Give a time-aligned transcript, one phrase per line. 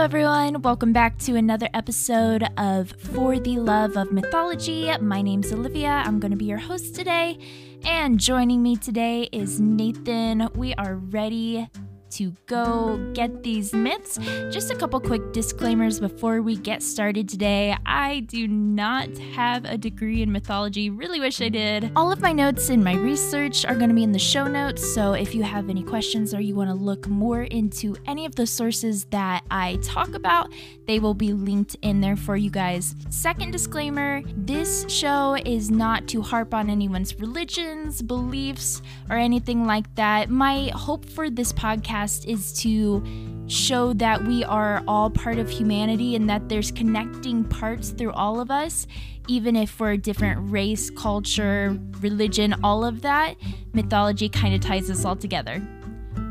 [0.00, 0.62] everyone.
[0.62, 4.90] Welcome back to another episode of For the Love of Mythology.
[4.98, 6.02] My name's Olivia.
[6.06, 7.38] I'm going to be your host today.
[7.84, 10.48] And joining me today is Nathan.
[10.54, 11.68] We are ready
[12.10, 14.18] to go get these myths.
[14.50, 17.76] Just a couple quick disclaimers before we get started today.
[17.86, 21.92] I do not have a degree in mythology, really wish I did.
[21.96, 24.94] All of my notes and my research are going to be in the show notes,
[24.94, 28.34] so if you have any questions or you want to look more into any of
[28.34, 30.52] the sources that I talk about,
[30.86, 32.94] they will be linked in there for you guys.
[33.10, 39.94] Second disclaimer this show is not to harp on anyone's religions, beliefs, or anything like
[39.94, 40.30] that.
[40.30, 43.04] My hope for this podcast is to
[43.46, 48.40] show that we are all part of humanity and that there's connecting parts through all
[48.40, 48.86] of us,
[49.28, 53.36] even if we're a different race, culture, religion, all of that.
[53.72, 55.60] Mythology kind of ties us all together.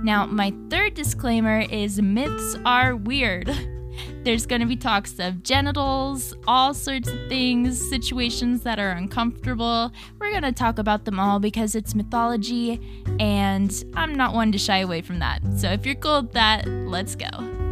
[0.03, 3.49] Now, my third disclaimer is myths are weird.
[4.23, 9.91] There's going to be talks of genitals, all sorts of things, situations that are uncomfortable.
[10.19, 12.81] We're going to talk about them all because it's mythology,
[13.19, 15.41] and I'm not one to shy away from that.
[15.57, 17.68] So if you're cool with that, let's go.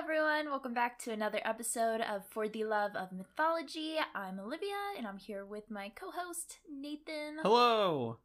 [0.00, 0.48] Everyone.
[0.48, 3.96] Welcome back to another episode of For the Love of Mythology.
[4.14, 7.36] I'm Olivia, and I'm here with my co host, Nathan.
[7.42, 8.16] Hello.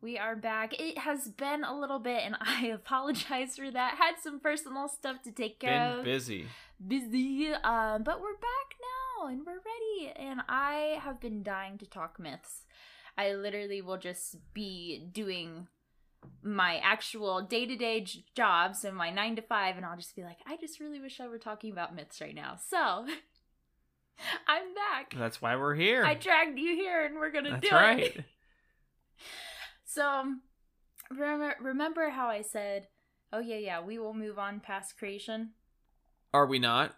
[0.00, 0.74] We are back.
[0.80, 3.94] It has been a little bit, and I apologize for that.
[3.94, 6.04] Had some personal stuff to take care Been of.
[6.04, 6.46] busy.
[6.84, 7.52] Busy.
[7.52, 8.74] Um, but we're back
[9.20, 10.12] now, and we're ready.
[10.16, 12.64] And I have been dying to talk myths.
[13.16, 15.68] I literally will just be doing
[16.42, 20.22] my actual day to day jobs and my nine to five, and I'll just be
[20.22, 22.56] like, I just really wish I were talking about myths right now.
[22.68, 22.76] So
[24.48, 25.14] I'm back.
[25.16, 26.04] That's why we're here.
[26.04, 28.16] I dragged you here, and we're gonna That's do right.
[28.16, 28.24] it.
[29.84, 30.34] So
[31.10, 32.86] remember, remember how I said,
[33.32, 35.54] "Oh yeah, yeah, we will move on past creation."
[36.32, 36.94] Are we not?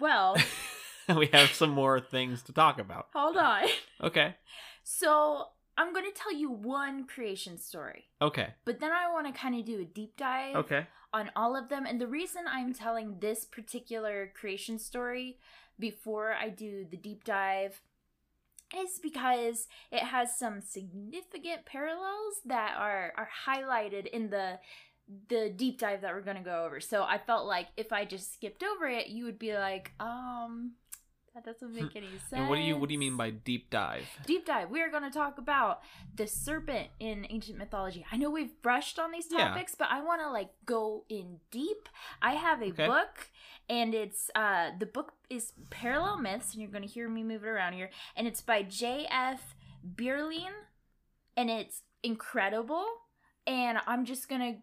[0.00, 0.36] Well,
[1.16, 3.06] we have some more things to talk about.
[3.14, 3.68] hold on.
[4.02, 4.34] Okay.
[4.82, 5.44] So
[5.76, 8.54] I'm going to tell you one creation story, Okay.
[8.64, 10.86] but then I want to kind of do a deep dive Okay.
[11.12, 11.84] on all of them.
[11.86, 15.38] And the reason I'm telling this particular creation story
[15.78, 17.80] before I do the deep dive
[18.76, 24.58] is because it has some significant parallels that are are highlighted in the
[25.28, 26.80] the deep dive that we're going to go over.
[26.80, 30.72] So I felt like if I just skipped over it, you would be like, um
[31.34, 32.32] that doesn't make any sense.
[32.32, 34.08] And what do you what do you mean by deep dive?
[34.26, 35.82] deep dive we are going to talk about
[36.16, 39.48] the serpent in ancient mythology i know we've brushed on these Yeah.
[39.48, 41.88] topics but i want to like go in deep
[42.22, 42.86] i have a Okay.
[42.86, 43.30] book
[43.68, 47.42] and it's uh the book is parallel myths and you're going to hear me move
[47.44, 49.38] it around here and it's by jf
[49.96, 50.52] bierlein
[51.36, 52.86] and it's incredible
[53.46, 54.58] and i'm just going to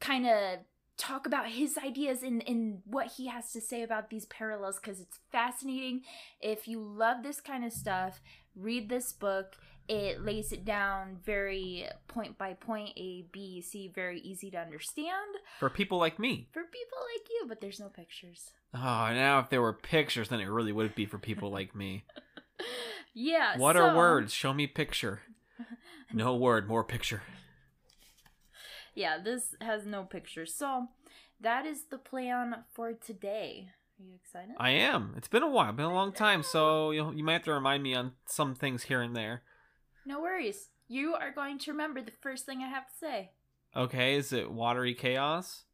[0.00, 0.58] kind of
[0.96, 5.00] talk about his ideas and, and what he has to say about these parallels because
[5.00, 6.02] it's fascinating
[6.40, 8.20] if you love this kind of stuff,
[8.54, 9.56] read this book.
[9.88, 15.36] It lays it down very point by point, A, B, C, very easy to understand
[15.60, 16.48] For people like me.
[16.52, 18.50] for people like you, but there's no pictures.
[18.74, 22.04] Oh, now if there were pictures, then it really would be for people like me.
[23.18, 23.56] Yeah.
[23.56, 24.32] What so- are words?
[24.32, 25.22] Show me picture.
[26.12, 27.22] No word, more picture.
[28.96, 30.52] Yeah, this has no pictures.
[30.54, 30.88] So
[31.40, 33.68] that is the plan for today.
[34.00, 34.54] Are you excited?
[34.58, 35.14] I am.
[35.16, 37.82] It's been a while, been a long time, so you you might have to remind
[37.82, 39.42] me on some things here and there.
[40.04, 40.70] no worries.
[40.88, 43.30] You are going to remember the first thing I have to say.
[43.74, 45.64] Okay, is it watery chaos?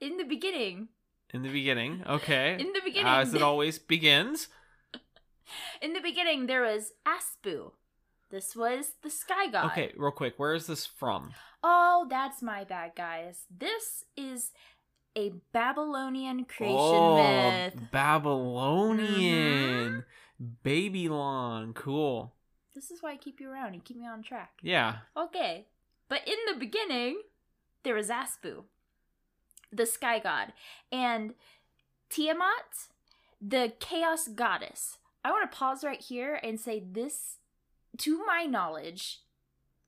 [0.00, 0.88] In the beginning,
[1.32, 2.02] In the beginning.
[2.08, 2.56] Okay.
[2.58, 4.48] in the beginning, As it always begins.
[5.82, 7.72] in the beginning, there was Aspu.
[8.34, 9.66] This was the sky god.
[9.66, 11.32] Okay, real quick, where is this from?
[11.62, 13.44] Oh, that's my bad, guys.
[13.48, 14.50] This is
[15.16, 17.74] a Babylonian creation oh, myth.
[17.92, 19.08] Babylonian.
[20.02, 20.46] Mm-hmm.
[20.64, 21.74] Babylon.
[21.74, 22.32] Cool.
[22.74, 23.74] This is why I keep you around.
[23.74, 24.50] You keep me on track.
[24.62, 24.96] Yeah.
[25.16, 25.66] Okay.
[26.08, 27.22] But in the beginning,
[27.84, 28.64] there was Aspu,
[29.72, 30.54] the sky god,
[30.90, 31.34] and
[32.10, 32.88] Tiamat,
[33.40, 34.98] the chaos goddess.
[35.24, 37.38] I want to pause right here and say this,
[37.98, 39.20] to my knowledge,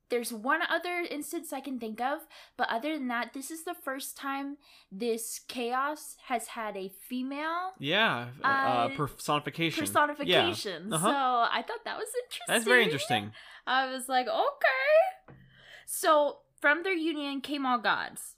[0.08, 2.20] there's one other instance I can think of,
[2.56, 4.56] but other than that, this is the first time
[4.92, 8.28] this chaos has had a female Yeah.
[8.42, 9.80] Uh, Uh, personification.
[9.84, 10.92] personification.
[10.92, 11.08] Uh-huh.
[11.08, 12.44] So I thought that was interesting.
[12.48, 13.32] That's very interesting.
[13.66, 15.34] I was like, okay.
[15.86, 18.34] So from their union came all gods.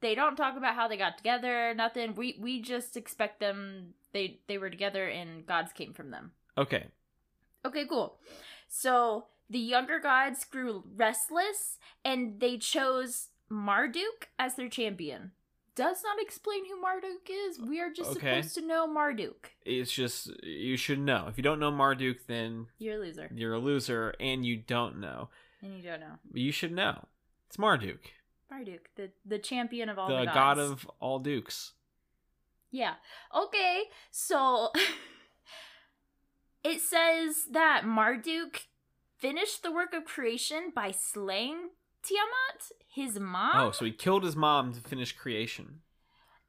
[0.00, 2.14] They don't talk about how they got together, nothing.
[2.14, 6.32] We we just expect them they they were together and gods came from them.
[6.58, 6.88] Okay.
[7.64, 8.18] Okay, cool.
[8.76, 15.30] So the younger gods grew restless and they chose Marduk as their champion.
[15.76, 17.60] Does not explain who Marduk is.
[17.60, 18.40] We are just Okay.
[18.40, 19.52] supposed to know Marduk.
[19.64, 21.26] It's just you should know.
[21.28, 23.30] If you don't know Marduk, then You're a loser.
[23.32, 25.28] you're a loser, and you don't know.
[25.62, 26.18] And you don't know.
[26.30, 27.06] But you should know.
[27.48, 28.10] It's Marduk,
[28.50, 31.72] Marduk, the, the champion of all the the, god of all dukes.
[32.72, 32.94] Yeah.
[33.34, 34.70] Okay, so
[36.64, 38.66] it says that Marduk
[39.18, 41.70] finished the work of creation by slaying
[42.02, 43.52] Tiamat, his mom.
[43.56, 45.80] Oh, so he killed his mom to finish creation.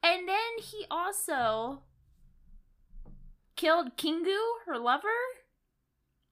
[0.04, 1.82] And then he also
[3.56, 5.08] killed Kingu, her lover.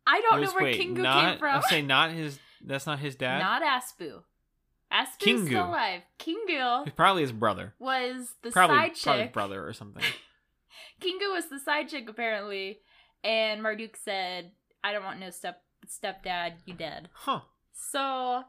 [0.06, 1.58] I don't know where wait, Kingu not, came from.
[1.58, 2.38] I say not his.
[2.66, 3.40] That's not his dad.
[3.40, 4.22] Not Aspu.
[4.92, 5.48] Aspu's Kingu.
[5.48, 6.02] still alive.
[6.20, 7.74] Kingu He's probably his brother.
[7.80, 9.34] was the Probably, side probably chick.
[9.34, 10.04] brother or something.
[11.02, 12.80] Kingu was the side chick apparently,
[13.24, 14.52] and Marduk said,
[14.84, 16.54] "I don't want no step stepdad.
[16.66, 17.42] You dead." Huh?
[17.74, 18.44] So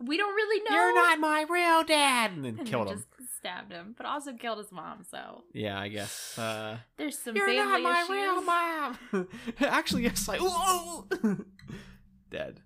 [0.00, 0.76] we don't really know.
[0.76, 2.98] You're not my real dad, and then And killed him.
[3.18, 5.04] Just stabbed him, but also killed his mom.
[5.10, 6.38] So Yeah, I guess.
[6.38, 8.10] Uh, there's some You're not my issues.
[8.10, 9.28] real mom.
[9.60, 10.28] Actually, yes.
[10.28, 11.06] Like, whoa!
[12.30, 12.60] dead.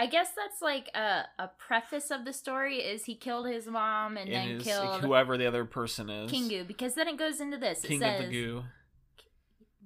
[0.00, 4.16] I guess that's like a, a preface of the story is he killed his mom
[4.16, 6.30] and, then his, killed whoever the other person is.
[6.30, 7.80] Kingu because then it goes into this.
[7.80, 8.62] King it says of the goo.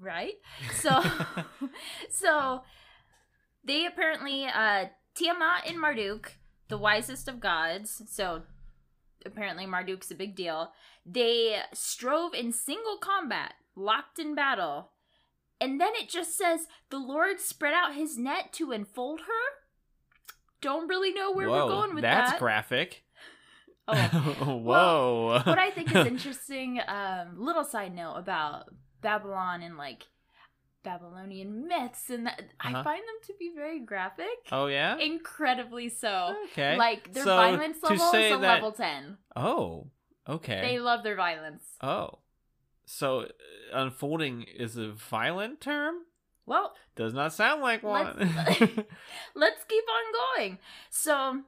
[0.03, 0.35] Right.
[0.75, 1.03] So
[2.11, 2.63] so
[3.65, 6.33] they apparently uh Tiamat and Marduk,
[6.69, 8.43] the wisest of gods, so
[9.27, 10.73] apparently Marduk's a big deal.
[11.05, 14.91] They strove in single combat, locked in battle.
[15.61, 19.61] And then it just says the Lord spread out his net to enfold her.
[20.61, 22.31] Don't really know where Whoa, we're going with that's that.
[22.31, 23.05] That's graphic.
[23.87, 23.95] Oh.
[24.65, 25.43] Whoa.
[25.45, 28.73] what I think is interesting, um, little side note about
[29.03, 30.07] Babylon and like
[30.83, 32.83] Babylonian myths, and that I Uh-huh.
[32.83, 34.97] find them to be very graphic, oh yeah.
[34.97, 36.35] incredibly so.
[36.47, 36.77] Okay.
[36.77, 39.19] Like their So, violence level is a that- level ten.
[39.37, 39.89] Oh.
[40.29, 40.61] Okay.
[40.63, 41.65] They love their violence.
[41.81, 42.19] Oh.
[42.87, 43.27] So uh,
[43.75, 46.05] unfolding is a violent term?
[46.47, 48.17] Well, Does not sound like one.
[48.19, 48.61] Let's-
[49.35, 50.59] let's keep on going.
[50.91, 51.43] So,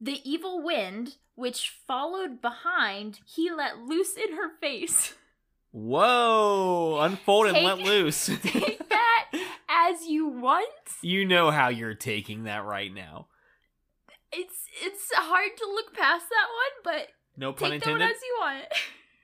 [0.00, 5.14] the evil wind, which followed behind, he let loose in her face.
[5.70, 6.98] Whoa!
[7.00, 8.26] Unfold and Take- let loose.
[8.42, 9.30] Take that
[9.68, 10.68] as you want.
[11.02, 13.26] you know how you're taking that right now.
[14.32, 18.16] It's it's hard to look past that one, but No pun take that one as
[18.22, 18.64] you want.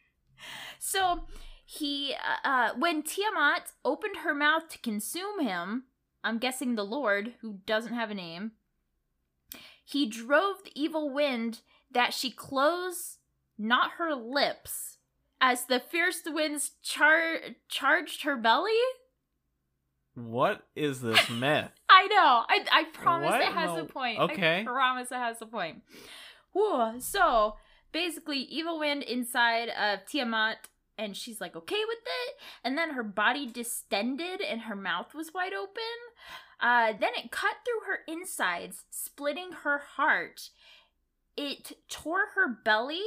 [0.78, 1.26] so
[1.64, 5.84] he, uh, uh, when Tiamat opened her mouth to consume him,
[6.22, 8.52] I'm guessing the Lord, who doesn't have a name,
[9.84, 11.60] he drove the evil wind
[11.90, 13.18] that she closed
[13.58, 14.93] not her lips
[15.46, 18.72] as the fierce winds char- charged her belly.
[20.14, 21.70] What is this myth?
[21.90, 22.44] I know.
[22.48, 23.40] I I promise What?
[23.42, 23.82] it has No.
[23.82, 24.18] a point.
[24.20, 24.60] Okay.
[24.60, 25.82] I promise it has a point.
[26.52, 26.94] Whew.
[27.00, 27.56] So
[27.92, 32.36] basically, evil wind inside of Tiamat, and she's like okay with it.
[32.62, 35.82] And then her body distended, and her mouth was wide open.
[36.60, 40.50] Uh, then it cut through her insides, splitting her heart.
[41.36, 43.02] It tore her belly.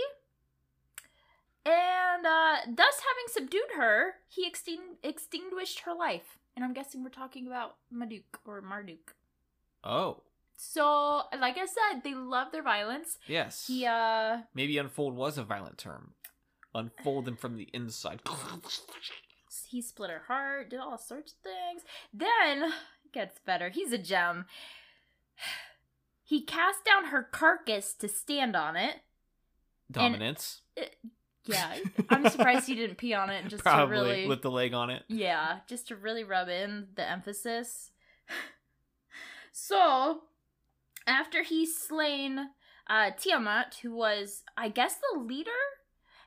[1.69, 6.38] And uh, thus, having subdued her, he extin- extinguished her life.
[6.55, 9.13] And I'm guessing we're talking about Marduk or Marduk.
[9.83, 10.24] Oh,
[10.55, 13.17] So, like I said, they love their violence.
[13.27, 13.65] yes.
[13.67, 16.13] He, uh, Maybe unfold was a violent term.
[16.74, 18.21] Unfold them from the inside.
[19.67, 21.81] he split her heart, did all sorts of things.
[22.13, 22.71] Then,
[23.13, 23.69] gets better.
[23.69, 24.45] He's a gem.
[26.24, 28.95] He cast down her carcass to stand on it.
[29.89, 30.59] Dominance.
[31.48, 31.77] Yeah,
[32.10, 34.27] I'm surprised he didn't pee on it just to really.
[34.27, 35.04] lift the leg on it.
[35.08, 37.92] Yeah, just to really rub in the emphasis.
[39.51, 40.22] so,
[41.06, 42.50] after he's slain
[42.89, 45.51] uh, Tiamat, who was, I guess, the leader,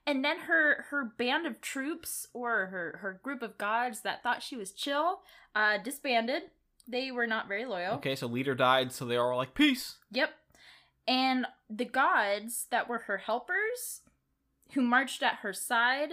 [0.06, 4.42] and then her her band of troops or her her group of gods that thought
[4.42, 5.20] she was chill,
[5.54, 6.42] uh, disbanded.
[6.88, 7.96] They were not very loyal.
[7.96, 9.96] Okay, so leader died, so they are all like, peace.
[10.10, 10.30] Yep.
[11.06, 14.00] And the gods that were her helpers,
[14.74, 16.10] who marched at her side,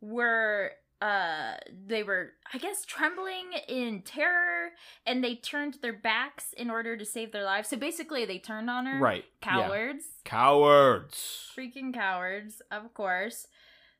[0.00, 1.54] were uh
[1.86, 4.70] they were I guess trembling in terror
[5.04, 7.68] and they turned their backs in order to save their lives.
[7.68, 9.00] So basically they turned on her.
[9.00, 9.24] Right.
[9.42, 9.48] yeah.
[9.66, 10.04] Cowards.
[10.24, 11.50] Cowards.
[11.56, 13.48] Freaking cowards, of course.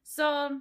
[0.05, 0.61] So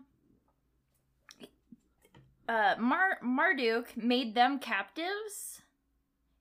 [2.50, 5.62] uh Mar- Marduk made them captives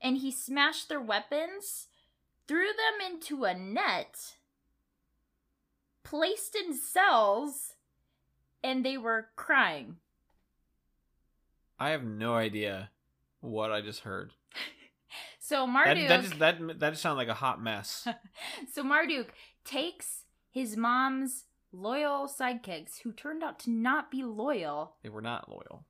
[0.01, 1.89] and he smashed their weapons,
[2.49, 4.37] threw them into a net,
[6.11, 7.75] placed in cells,
[8.65, 9.97] and they were crying.
[11.79, 12.91] I have no idea
[13.41, 14.33] what I just heard.
[15.43, 18.07] So That Marduk, that just that that just sounded like a hot mess.
[18.73, 19.33] so Marduk
[19.65, 25.49] takes his mom's loyal sidekicks, who turned out to not be loyal, they were not
[25.49, 25.87] loyal.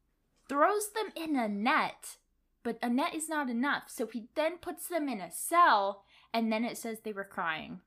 [0.49, 2.17] throws them in a net.
[2.63, 6.51] But a net is not enough, so he then puts them in a cell, and
[6.51, 7.81] then it says they were crying.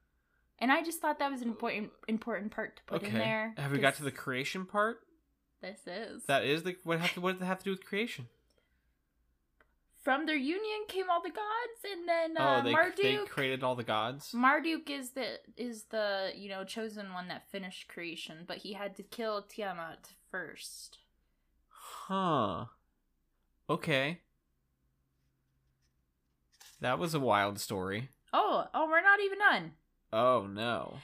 [0.59, 3.07] And I just thought that was an important important part to put okay.
[3.07, 3.53] in there.
[3.57, 4.99] Have we got to the creation part?
[5.61, 7.85] This is That is the what have to, what does that have to do with
[7.85, 8.27] creation?
[10.03, 12.97] from their union came all the gods, and then uh, oh, they Marduk.
[12.97, 14.31] they created all the gods.
[14.33, 18.95] Marduk is the is the you know chosen one that finished creation, but he had
[18.97, 20.99] to kill Tiamat first.
[21.69, 22.65] Huh.
[23.69, 24.19] Okay.
[26.81, 28.09] That was a wild story.
[28.33, 29.71] Oh, oh, we're not even done.
[30.13, 30.99] Oh no.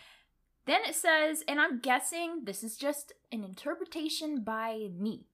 [0.65, 5.25] Then it says, and I'm guessing this is just an interpretation by me.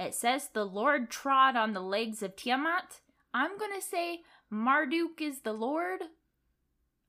[0.00, 3.00] It says the Lord trod on the legs of Tiamat.
[3.32, 6.00] I'm gonna say Marduk is the Lord.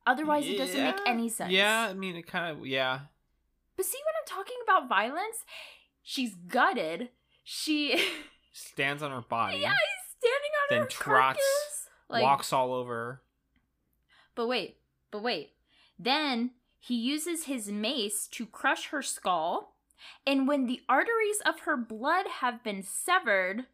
[0.05, 1.51] Otherwise, it doesn't make any sense.
[1.51, 2.99] Yeah, I mean it kind of yeah.
[3.75, 5.43] But see when I'm talking about violence,
[6.03, 7.09] she's gutted.
[7.43, 7.99] She
[8.53, 9.57] Stands on her body.
[9.57, 11.89] Yeah, he's standing on Then her trots, carcass.
[12.09, 13.23] Like, walks all over.
[14.35, 14.77] But wait,
[15.09, 15.53] but wait.
[16.03, 19.75] Then he uses his mace to crush her skull,
[20.25, 23.67] and when the arteries of her blood have been severed,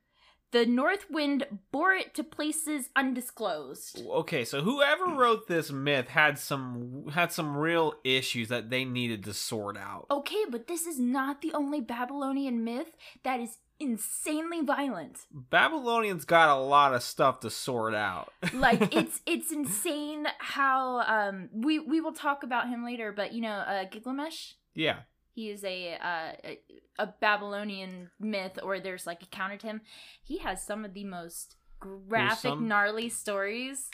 [0.51, 4.01] the north wind bore it to places undisclosed.
[4.05, 9.23] Okay, so whoever wrote this myth had some had some real issues that they needed
[9.25, 10.07] to sort out.
[10.11, 12.91] Okay, but this is not the only Babylonian myth
[13.23, 15.19] that is insanely violent.
[15.31, 18.31] Babylonians got a lot of stuff to sort out.
[18.53, 23.41] Like it's it's insane how um we we will talk about him later, but you
[23.41, 24.99] know, uh Gilgamesh yeah.
[25.33, 26.59] He is a, uh, a
[26.97, 29.81] a Babylonian myth, or there's like a counter to him.
[30.23, 32.67] He has some of the most graphic, Gruesome.
[32.67, 33.91] gnarly stories.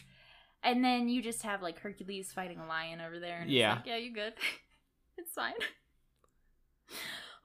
[0.63, 3.71] And then you just have like Hercules fighting a lion over there, and Yeah.
[3.73, 4.33] it's like, yeah, you good.
[5.17, 5.51] it's fine.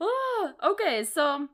[0.00, 1.48] oh, okay, so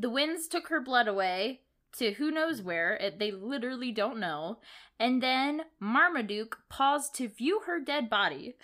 [0.00, 1.60] the winds took her blood away
[1.98, 2.94] to who knows where.
[2.96, 4.58] It, they literally don't know.
[4.98, 8.56] And then Marmaduke paused to view her dead body.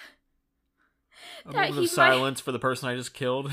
[1.44, 3.50] A That moment of might- silence for the person I just killed.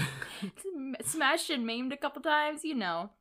[1.04, 3.12] Smashed and maimed a couple times, you know.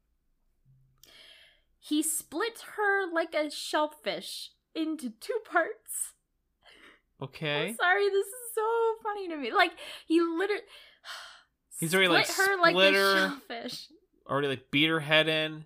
[1.78, 6.12] He split her like a shellfish into two parts.
[7.21, 7.69] okay.
[7.69, 8.62] I'm sorry, this is so
[9.02, 9.52] funny to me.
[9.52, 9.73] Like
[10.07, 10.62] he literally
[11.81, 13.88] He's already, like, split her like a shellfish.
[14.29, 15.64] Already like beat her head in.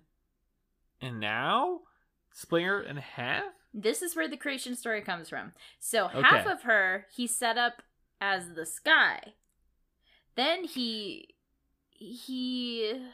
[1.01, 1.81] And now?
[2.33, 3.43] Split her in half?
[3.73, 5.53] This is where the creation story comes from.
[5.79, 6.51] So half Okay.
[6.51, 7.83] of her he set up
[8.19, 9.33] as the sky.
[10.35, 11.29] Then he
[11.89, 13.05] he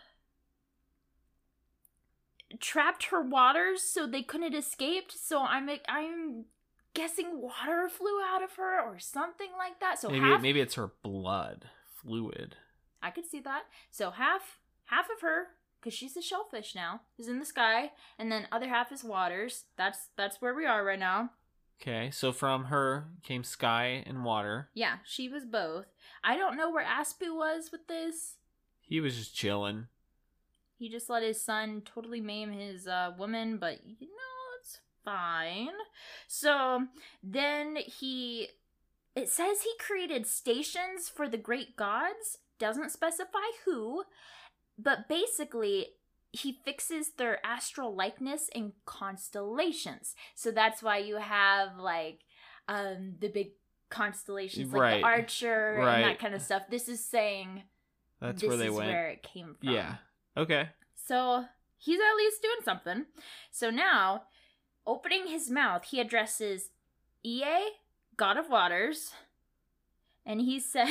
[2.59, 5.11] trapped her waters so they couldn't escape.
[5.11, 6.45] So I'm I'm
[6.93, 9.99] guessing water flew out of her or something like that.
[9.99, 11.65] So maybe half maybe it's her blood.
[12.01, 12.55] Fluid.
[13.01, 13.63] I could see that.
[13.91, 15.47] So half half of her
[15.79, 19.65] because she's a shellfish now is in the sky and then other half is waters.
[19.77, 21.31] That's that's where we are right now.
[21.81, 24.69] Okay, so from her came sky and water.
[24.73, 25.87] Yeah, she was both.
[26.23, 28.35] I don't know where Aspu was with this.
[28.79, 29.87] He was just chilling.
[30.77, 35.69] He just let his son totally maim his uh, woman, but you know, it's fine.
[36.27, 36.87] So
[37.21, 38.49] then he.
[39.15, 44.03] It says he created stations for the great gods, doesn't specify who,
[44.83, 45.87] but basically
[46.31, 50.15] he fixes their astral likeness in constellations.
[50.35, 52.19] So that's why you have like
[52.67, 53.51] um the big
[53.89, 55.01] constellations like Right.
[55.01, 56.63] the archer and that kind of stuff.
[56.69, 57.63] This is saying
[58.19, 58.89] That's this where they is went.
[58.89, 59.69] where it came from.
[59.69, 59.95] Yeah.
[60.35, 60.69] Okay.
[60.95, 61.45] So
[61.77, 63.05] he's at least doing something.
[63.51, 64.23] So now,
[64.87, 66.69] opening his mouth, he addresses
[67.23, 67.43] Ea,
[68.17, 69.11] God of Waters,
[70.25, 70.89] and he said,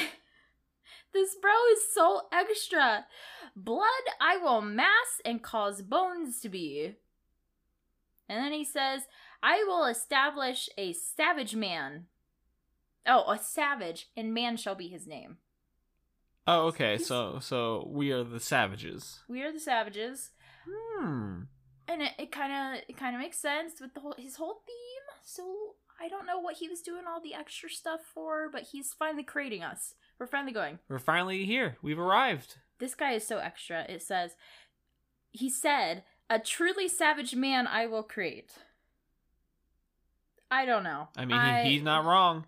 [1.13, 3.07] This bro is so extra.
[3.55, 3.87] Blood
[4.21, 6.97] I will mass and cause bones to be.
[8.29, 9.03] And then he says,
[9.43, 12.07] I will establish a savage man.
[13.07, 15.39] Oh, a savage, and man shall be his name.
[16.47, 16.93] Oh, okay.
[16.97, 19.21] He's- So so we are the savages.
[19.29, 20.31] We are the savages.
[20.69, 21.43] Hmm.
[21.89, 24.63] and it, it kind of it kind of makes sense with the whole his whole
[24.65, 28.69] theme so i don't know what he was doing all the extra stuff for but
[28.71, 31.77] he's finally creating us we're finally going We're finally here.
[31.83, 32.57] We've arrived.
[32.79, 34.37] this guy is so extra it says
[35.31, 38.53] he said a truly savage man i will create
[40.51, 42.47] i don't know I mean, he, he's not wrong.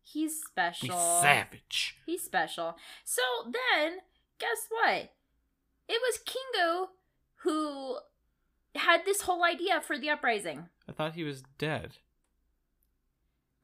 [0.00, 1.96] he's He's special savage.
[2.06, 2.76] He's special.
[3.04, 3.98] So then,
[4.38, 5.12] guess what?
[5.88, 6.86] It was Kingu
[7.42, 7.98] who
[8.74, 10.68] had this whole idea for the uprising.
[10.88, 11.98] I thought he was dead.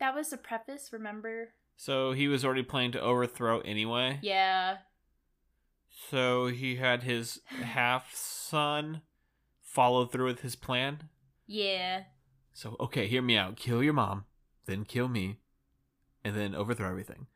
[0.01, 1.51] That was the preface, remember?
[1.81, 4.19] So he was already planning to overthrow anyway.
[4.21, 4.79] Yeah.
[6.11, 9.03] So he had his half son
[9.63, 11.05] follow through with his plan.
[11.47, 12.03] Yeah.
[12.53, 13.55] So okay, hear me out.
[13.57, 14.25] Kill your mom,
[14.67, 15.37] then kill me,
[16.25, 17.29] and then overthrow everything.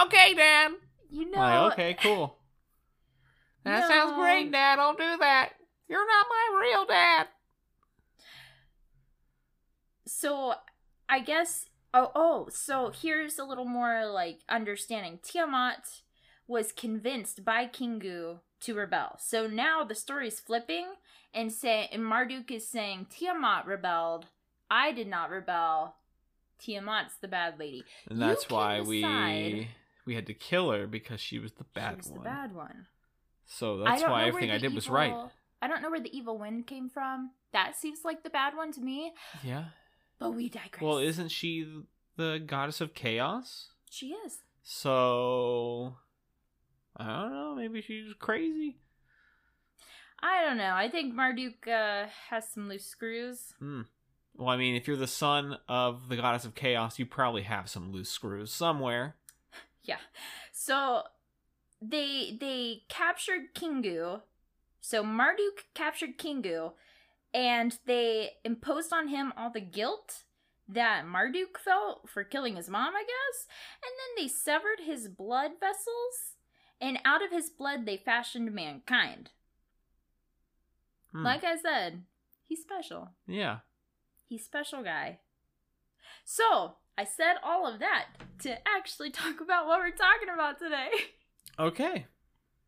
[0.00, 0.70] Okay, Dad.
[1.10, 1.38] You know.
[1.38, 2.36] Like, okay, cool.
[3.64, 4.76] That sounds great, Dad.
[4.76, 5.50] Don't do that.
[5.88, 7.26] You're not my real dad.
[10.06, 10.54] So,
[11.08, 11.66] I guess.
[11.94, 12.48] Oh, oh.
[12.50, 15.18] So here's a little more like understanding.
[15.22, 16.02] Tiamat
[16.46, 19.16] was convinced by Kingu to rebel.
[19.18, 20.86] So now the story's flipping
[21.34, 24.26] and say and Marduk is saying Tiamat rebelled.
[24.70, 25.96] I did not rebel.
[26.58, 27.84] Tiamat's the bad lady.
[28.08, 29.68] And You that's why we decide-
[30.04, 32.18] we had to kill her because she was the bad she was one.
[32.18, 32.86] the bad one.
[33.46, 35.14] So that's why everything I did was right.
[35.60, 37.30] I don't know where the evil wind came from.
[37.52, 39.12] That seems like the bad one to me.
[39.44, 39.66] Yeah.
[40.22, 40.80] But we digress.
[40.80, 41.66] Well, isn't she
[42.16, 43.68] the goddess of chaos?
[43.90, 44.38] she is?
[44.62, 45.96] So
[46.96, 47.54] I don't know.
[47.56, 48.78] Maybe she's crazy.
[50.22, 50.74] I don't know.
[50.74, 53.54] I think Marduk uh, has some loose screws.
[53.58, 53.82] Hmm.
[54.36, 57.68] Well, I mean, if you're the son of the goddess of chaos, you probably have
[57.68, 59.16] some loose screws somewhere.
[59.84, 59.96] Yeah.
[60.52, 61.02] So
[61.80, 64.20] they they captured Kingu.
[64.80, 66.70] So Marduk captured Kingu
[67.34, 70.24] and they imposed on him all the guilt
[70.68, 73.46] that Marduk felt for killing his mom, I guess.
[73.82, 76.36] And then they severed his blood vessels
[76.80, 79.30] and out of his blood they fashioned mankind.
[81.12, 81.24] Hmm.
[81.24, 82.02] Like I said,
[82.46, 83.10] he's special.
[83.26, 83.58] yeah.
[84.28, 85.18] He's special guy.
[86.24, 88.06] So, I said all of that
[88.40, 90.88] to actually talk about what we're talking about today.
[91.58, 92.06] Okay.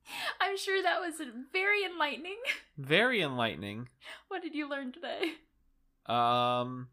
[0.41, 1.15] I'm sure that was
[1.53, 2.37] very enlightening.
[2.79, 3.89] Very enlightening.
[4.29, 5.33] What did you learn today?
[6.07, 6.89] Um,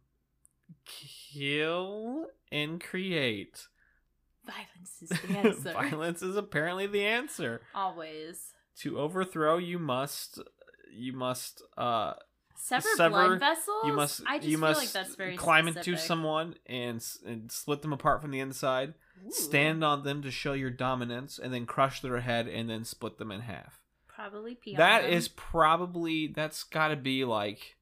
[0.85, 3.67] kill and create.
[4.45, 5.73] Violence is the answer.
[5.73, 7.61] Violence is apparently the answer.
[7.75, 8.53] Always.
[8.79, 10.39] To overthrow, you must,
[10.93, 12.13] you must, uh,
[12.55, 13.83] Sever, Sever- blood vessels?
[13.85, 15.87] you must, I just you feel must like that's very climb specific.
[15.87, 18.93] into someone and and split them apart from the inside.
[19.25, 19.31] Ooh.
[19.31, 23.17] Stand on them to show your dominance, and then crush their head, and then split
[23.17, 23.81] them in half.
[24.07, 25.05] Probably pee them.
[25.05, 27.77] is probably that's got to be like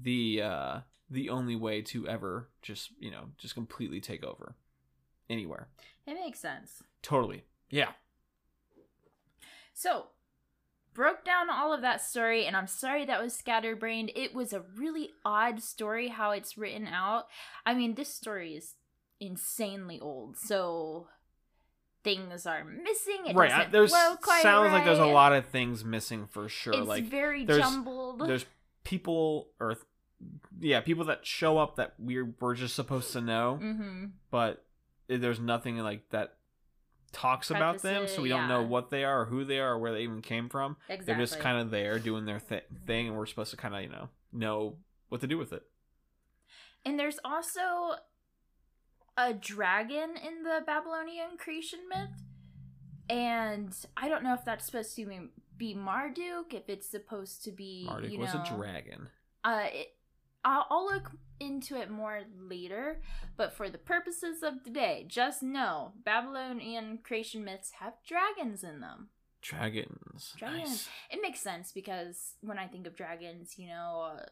[0.00, 4.54] the uh the only way to ever just you know just completely take over
[5.28, 5.68] anywhere.
[6.06, 6.82] It makes sense.
[7.02, 7.44] Totally.
[7.70, 7.92] Yeah.
[9.72, 10.06] So,
[10.92, 14.10] broke down all of that story, and I'm sorry that was scatterbrained.
[14.14, 17.26] It was a really odd story how it's written out.
[17.64, 18.74] I mean, this story is
[19.20, 21.08] insanely old, so
[22.02, 23.26] things are missing.
[23.26, 23.52] It right.
[23.52, 26.72] I- There's sounds like there's a lot of things missing for sure.
[26.74, 28.20] It's like very there's- jumbled.
[28.20, 28.46] there's
[28.84, 29.76] people or
[30.58, 34.06] yeah, people that show up that we're we're just supposed to know, mm-hmm.
[34.30, 34.64] but
[35.08, 36.34] there's nothing like that
[37.12, 39.78] talks about them, so we don't know what they are or who they are or
[39.78, 40.76] where they even came from.
[40.88, 41.06] Exactly.
[41.06, 43.82] They're just kind of there doing their th- thing, and we're supposed to kind of
[43.82, 44.76] you know know
[45.08, 45.62] what to do with it.
[46.84, 47.60] And there's also
[49.20, 52.22] a dragon in the Babylonian creation myth.
[53.08, 57.84] And I don't know if that's supposed to be- Marduk, if it's supposed to be.
[57.86, 59.08] Marduk you was know, a dragon.
[59.44, 59.94] Uh, it,
[60.44, 63.02] I'll, I'll look into it more later,
[63.36, 69.08] but for the purposes of today, just know Babylonian creation myths have dragons in them.
[69.42, 70.34] Dragons.
[70.36, 70.68] Dragons.
[70.68, 70.88] Nice.
[71.10, 74.22] It makes sense because when I think of dragons, you know, uh,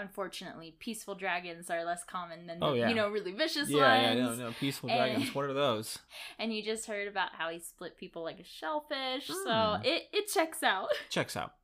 [0.00, 2.88] unfortunately, peaceful dragons are less common than Oh, yeah.
[2.88, 3.70] you know really vicious ones.
[3.72, 4.38] Yeah, yeah, ones.
[4.38, 5.34] no, no, peaceful And- dragons.
[5.34, 5.98] What are those?
[6.38, 9.84] And you just heard about how he split people like a shellfish, so Hmm.
[9.84, 10.88] it it checks out.
[11.10, 11.54] Checks out.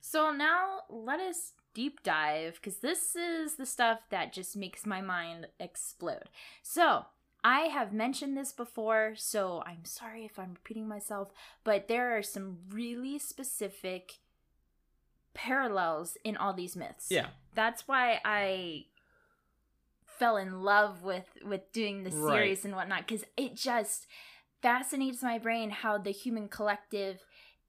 [0.00, 5.00] So now let us deep dive because this is the stuff that just makes my
[5.00, 6.28] mind explode.
[6.62, 7.06] So,
[7.44, 11.28] I have mentioned this before, so I'm sorry if I'm repeating myself,
[11.64, 14.14] but there are some really specific
[15.36, 17.08] parallels in all these myths.
[17.10, 17.28] Yeah.
[17.54, 18.86] That's why I
[20.18, 22.34] fell in love with with doing the Right.
[22.34, 24.06] series and whatnot because it just
[24.62, 27.22] fascinates my brain how the human collective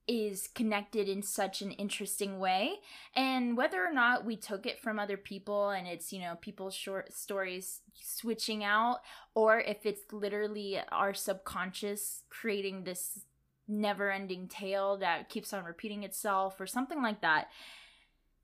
[0.06, 2.76] is connected in such an interesting way
[3.14, 6.74] and whether or not we took it from other people and it's you know people's
[6.74, 9.00] short stories switching out
[9.34, 13.26] or if it's literally our subconscious creating this
[13.68, 17.48] never ending tale that keeps on repeating itself or something like that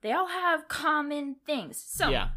[0.02, 2.28] they all have common things so yeah.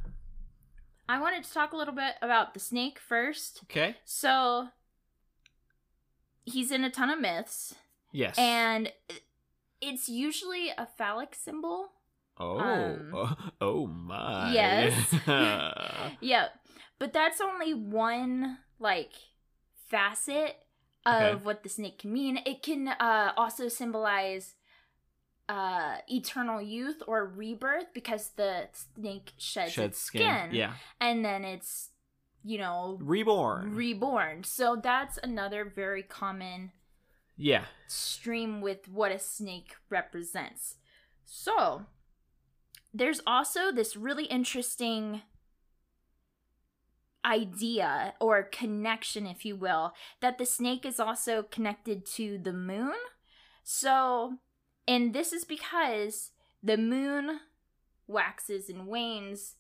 [1.10, 3.96] i wanted to talk a little bit about the snake first Okay.
[4.06, 4.70] so
[6.46, 7.76] he's in a ton of myths
[8.14, 8.36] Yes.
[8.38, 8.92] and
[9.82, 11.92] it's usually a phallic symbol
[12.40, 14.54] Oh, Um, oh, oh my.
[14.54, 15.16] yes.
[16.22, 16.52] Yep.
[17.00, 19.12] But that's only one like
[19.90, 20.56] facet
[21.08, 21.44] of Okay.
[21.46, 22.38] what the snake can mean.
[22.46, 24.56] It can uh also symbolize
[25.50, 30.22] uh eternal youth or rebirth because the snake sheds, Shed its skin.
[30.22, 30.74] skin, Yeah.
[31.00, 31.90] and then it's
[32.44, 33.76] you know Reborn.
[33.76, 34.44] reborn.
[34.44, 36.72] So that's another very common
[37.38, 37.66] yeah.
[37.88, 40.76] stream with what a snake represents.
[41.26, 41.86] So,
[42.94, 45.22] there's also this really interesting
[47.28, 52.96] idea or connection, if you will, that the snake is also connected to the moon.
[53.64, 54.38] So,
[54.88, 56.32] and this is because
[56.64, 57.42] the moon
[58.08, 59.56] waxes and wanes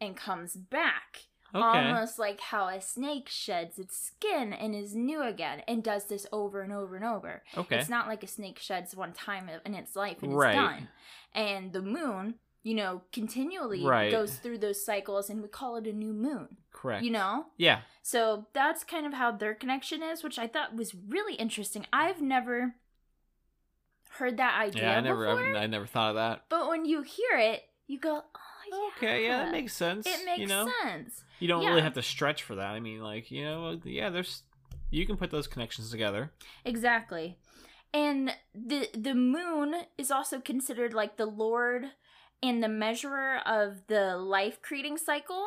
[0.00, 1.64] and comes back Okay.
[1.64, 6.26] almost like how a snake sheds its skin and is new again and does this
[6.32, 7.44] over and over and over.
[7.56, 7.76] okay.
[7.78, 10.54] It's not like a snake sheds one time in its life and Right.
[10.54, 10.88] it's done.
[11.32, 12.34] And the moon,
[12.66, 14.10] you know, continually Right.
[14.10, 17.04] goes through those cycles and we call it a new moon, Correct.
[17.04, 17.46] you know?
[17.56, 17.82] Yeah.
[18.02, 21.86] So that's kind of how their connection is, which I thought was really interesting.
[21.92, 22.74] I've never
[24.18, 24.96] heard that idea Yeah.
[24.98, 25.26] I never.
[25.26, 26.44] before, I, I never thought of that.
[26.48, 29.24] but when you hear it, you go, "Oh yeah." Okay.
[29.26, 30.06] Yeah, that makes sense.
[30.06, 31.22] It makes you know, sense.
[31.38, 31.68] you don't Yeah.
[31.70, 32.70] really have to stretch for that.
[32.70, 34.10] I mean, like you know, yeah.
[34.10, 34.42] There's
[34.90, 36.32] you can put those connections together.
[36.64, 37.38] Exactly.
[37.94, 41.86] And the the moon is also considered like the lord
[42.42, 45.46] and the measurer of the life creating cycle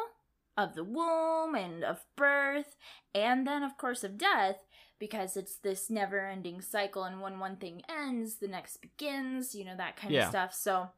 [0.57, 2.75] of the womb and of birth
[3.15, 4.57] and then of course of death
[4.97, 9.63] because it's this never ending cycle and when one thing ends the next begins, you
[9.63, 10.23] know that kind Yeah.
[10.23, 10.53] of stuff.
[10.53, 10.89] So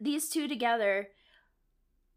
[0.00, 1.08] these two together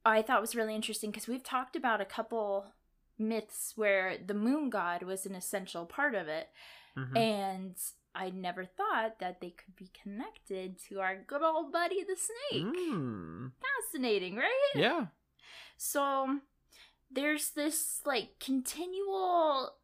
[0.06, 2.74] I thought was really interesting because we've talked about a couple
[3.18, 6.50] myths where the moon god was an essential part of it
[6.98, 7.16] Mhm.
[7.18, 7.76] and
[8.14, 12.66] I never thought that they could be connected to our good old buddy the snake.
[12.66, 13.52] Mm.
[13.62, 14.72] Fascinating, right?
[14.76, 15.08] Yeah.
[15.78, 16.40] So
[17.10, 19.76] there's this like continual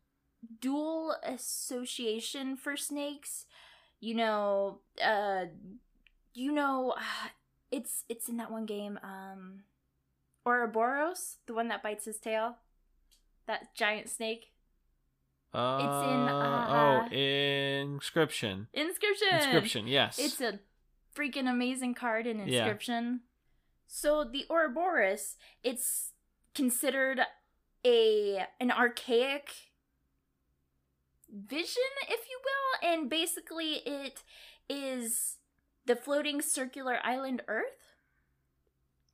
[0.60, 3.46] dual association for snakes.
[4.00, 5.46] You know, uh
[6.34, 6.96] you know
[7.72, 9.64] it's it's in that one game um
[10.46, 12.58] Ouroboros, the one that bites his tail.
[13.48, 14.52] That giant snake.
[15.58, 18.68] Uh, in, uh, oh, Inscryption.
[18.78, 19.32] Inscryption.
[19.32, 19.84] Inscryption.
[19.88, 20.20] Yes.
[20.20, 20.60] It's a
[21.16, 23.02] freaking amazing card in Inscryption.
[23.02, 23.18] Yeah.
[23.88, 26.12] So the Ouroboros, it's
[26.54, 27.22] considered
[27.84, 29.50] a an archaic
[31.32, 34.24] vision, if you will, and basically it
[34.70, 35.38] is
[35.88, 37.96] the floating circular island Earth.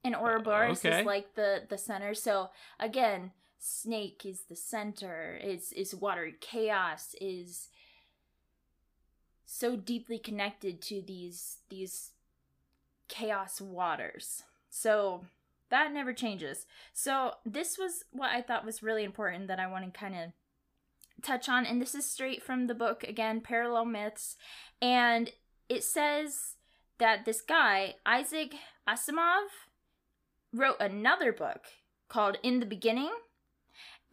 [0.03, 0.99] And Ouroboros okay.
[0.99, 2.13] is like the the center.
[2.13, 2.49] So
[2.82, 3.32] again,
[3.63, 5.39] snake is the center.
[5.41, 7.69] Is is watery chaos is
[9.45, 12.12] so deeply connected to these these
[13.08, 14.43] chaos waters.
[14.69, 15.26] So
[15.69, 16.65] that never changes.
[16.93, 20.32] So this was what I thought was really important that I want to kind of
[21.23, 24.36] touch on and this is straight from the book again Parallel Myths
[24.82, 25.32] and
[25.69, 26.56] it says
[26.97, 28.56] that this guy Isaac
[28.89, 29.47] Asimov
[30.52, 31.62] wrote another book
[32.10, 33.12] called In the Beginning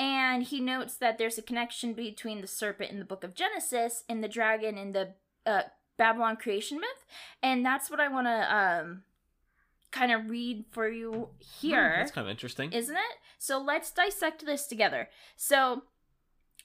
[0.00, 4.02] and he notes that there's a connection between the serpent in the book of Genesis
[4.08, 5.10] and the dragon in the
[5.46, 5.62] uh,
[5.98, 7.04] Babylon creation myth,
[7.42, 9.02] and that's what I want to um
[9.92, 12.72] kind of read for you Hmm, here, that's kind of interesting.
[12.72, 13.16] isn't it?
[13.38, 15.08] So let's dissect this together.
[15.36, 15.82] So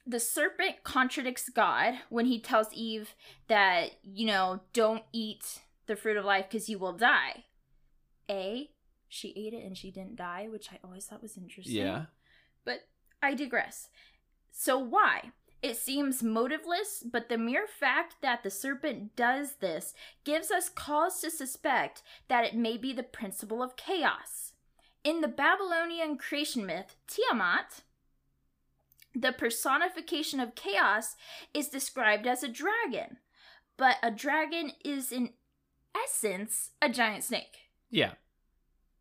[0.08, 3.16] the serpent contradicts God when he tells Eve
[3.48, 7.46] that you know don't eat the fruit of life because you will die.
[8.30, 8.70] A,
[9.10, 11.76] she ate it and she didn't die, which I always thought was interesting.
[11.76, 12.06] yeah.
[13.22, 13.90] I digress.
[14.52, 15.32] So why?
[15.62, 21.20] It seems motiveless, but the mere fact that the serpent does this gives us cause
[21.22, 24.54] to suspect that it may be the principle of chaos.
[25.04, 27.82] In the Babylonian creation myth, Tiamat,
[29.14, 31.16] the personification of chaos,
[31.54, 33.18] is described as a dragon,
[33.78, 35.32] but a dragon is in
[35.96, 38.14] essence a giant snake Yeah.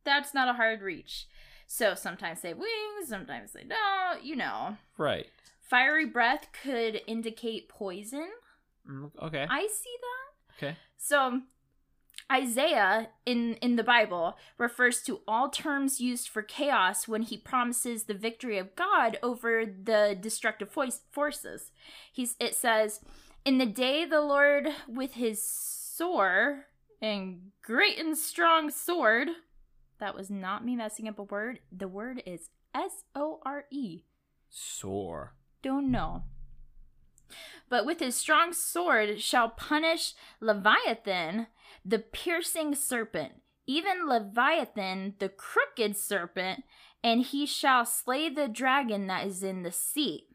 [0.04, 1.26] that's not a hard reach.
[1.66, 4.76] So sometimes they have wings, sometimes they don't, you know.
[4.98, 5.26] Right.
[5.60, 8.28] Fiery breath could indicate poison.
[8.88, 9.46] Mm, Okay.
[9.48, 10.56] I see that.
[10.56, 10.76] Okay.
[10.96, 11.40] So
[12.30, 18.04] Isaiah in in the Bible refers to all terms used for chaos when he promises
[18.04, 21.70] the victory of God over the destructive voice, forces.
[22.12, 23.00] He's it says,
[23.44, 26.66] "In the day the Lord with his sore
[27.00, 29.28] and great and strong sword."
[29.98, 31.60] That was not me messing up a word.
[31.70, 34.02] The word is S O R E
[34.50, 35.34] Sore.
[35.62, 36.24] don't know.
[37.68, 41.48] But with his strong sword shall punish Leviathan,
[41.84, 43.40] the piercing serpent.
[43.66, 46.64] even Leviathan, the crooked serpent,
[47.02, 50.26] and he shall slay the dragon that is in the sea.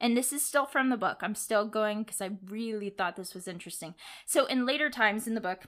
[0.00, 1.18] And this is still from the book.
[1.22, 3.94] I'm still going because I really thought this was interesting.
[4.26, 5.62] So, in later times in the book,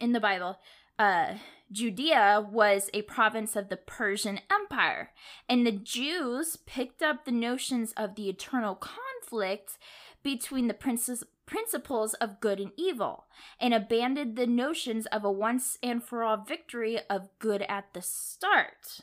[0.00, 0.58] in the Bible,
[0.98, 1.34] uh,
[1.70, 5.10] Judea was a province of the Persian Empire,
[5.48, 9.78] and the Jews picked up the notions of the eternal conflict
[10.22, 13.26] between the princes, principles of good and evil,
[13.60, 18.02] and abandoned the notions of a once and for all victory of good at the
[18.02, 19.00] start.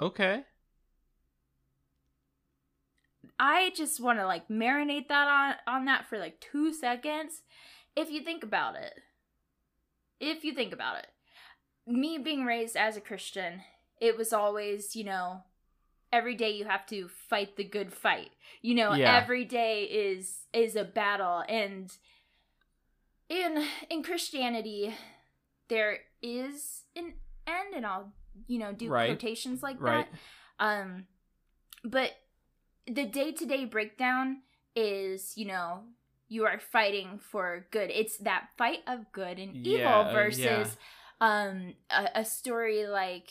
[0.00, 0.44] Okay.
[3.38, 7.42] I just want to like marinate that on on that for like 2 seconds
[7.96, 9.00] if you think about it.
[10.30, 11.06] If you think about it.
[11.86, 13.60] Me being raised as a Christian,
[14.00, 15.42] it was always, you know,
[16.12, 18.30] every day you have to fight the good fight.
[18.62, 19.18] You know, Yeah.
[19.20, 21.92] every day is is a battle and
[23.28, 24.94] in in Christianity
[25.68, 27.14] there is an
[27.46, 28.12] end and I'll,
[28.46, 29.08] you know, do Right.
[29.08, 30.08] quotations like Right.
[30.58, 30.64] that.
[30.64, 31.06] Um
[31.82, 32.12] but
[32.86, 34.42] the day-to-day breakdown
[34.74, 35.84] is, you know,
[36.28, 37.90] you are fighting for good.
[37.90, 40.66] It's that fight of good and evil uh, versus yeah.
[41.20, 43.30] um a, a story like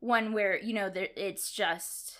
[0.00, 2.18] one where you know there it's just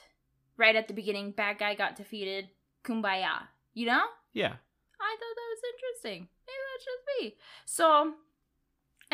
[0.56, 2.48] right at the beginning bad guy got defeated
[2.82, 3.42] kumbaya
[3.74, 4.54] you know Yeah.
[5.00, 8.14] i thought that was interesting maybe that's just me so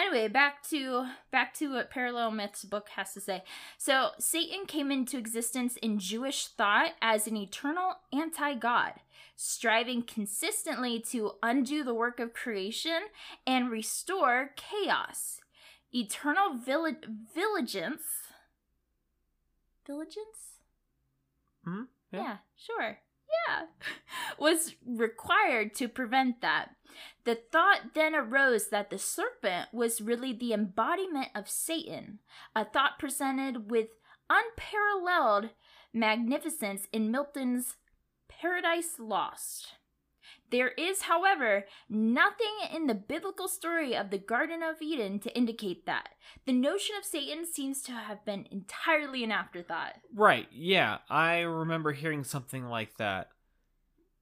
[0.01, 3.43] anyway back to back to what parallel myths book has to say.
[3.79, 8.95] So satan came into existence in jewish thought as an eternal anti-god
[9.43, 13.01] striving consistently to undo the work of creation
[13.47, 15.41] and restore chaos.
[15.95, 18.03] Eternal vigilance.
[19.87, 20.61] Vigilance?
[21.67, 22.21] Mhm, yeah.
[22.23, 22.99] yeah sure
[23.49, 23.63] yeah
[24.39, 26.71] was required to prevent that
[27.25, 32.19] the thought then arose that the serpent was really the embodiment of Satan,
[32.57, 33.89] a thought presented with
[34.29, 35.51] unparalleled
[35.93, 37.77] magnificence in Milton's
[38.29, 39.75] Paradise Lost.
[40.51, 45.87] There is, however, nothing in the biblical story of the Garden of Eden to indicate
[45.87, 46.11] that.
[46.47, 49.95] The notion of Satan seems to have been entirely an afterthought.
[50.15, 50.49] Right.
[50.53, 50.99] Yeah.
[51.09, 53.29] I remember hearing something like that.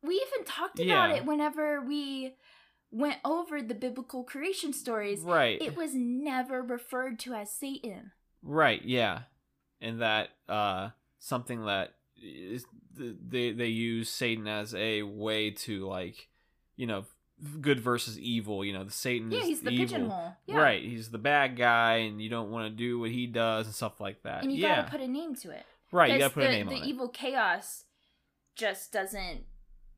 [0.02, 1.16] We even talked about Yeah.
[1.16, 2.34] it whenever we
[2.90, 5.20] went over the biblical creation stories.
[5.20, 5.60] Right.
[5.60, 8.12] It was never referred to as Satan.
[8.42, 9.22] Right, yeah.
[9.80, 12.64] And that uh something that is
[12.98, 16.28] they they use Satan as a way to like,
[16.76, 17.04] you know,
[17.60, 19.86] good versus evil, you know, the Satan Yeah, is he's the evil.
[19.86, 20.36] pigeonhole.
[20.46, 20.56] Yeah.
[20.56, 23.74] Right, he's the bad guy and you don't want to do what he does and
[23.74, 24.42] stuff like that.
[24.42, 24.76] And you yeah.
[24.82, 25.64] gotta put a name to it.
[25.92, 26.86] right, you 'Cause got to put the, a name the on it.
[26.86, 27.84] evil chaos
[28.56, 29.44] just doesn't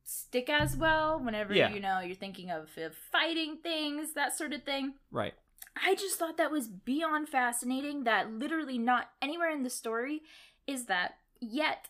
[0.04, 1.72] stick as well whenever Yeah.
[1.72, 4.94] you know you're thinking of, of fighting things, that sort of thing.
[5.10, 5.34] Right.
[5.82, 10.22] I just thought that was beyond fascinating that literally not anywhere in the story
[10.66, 11.88] is that yet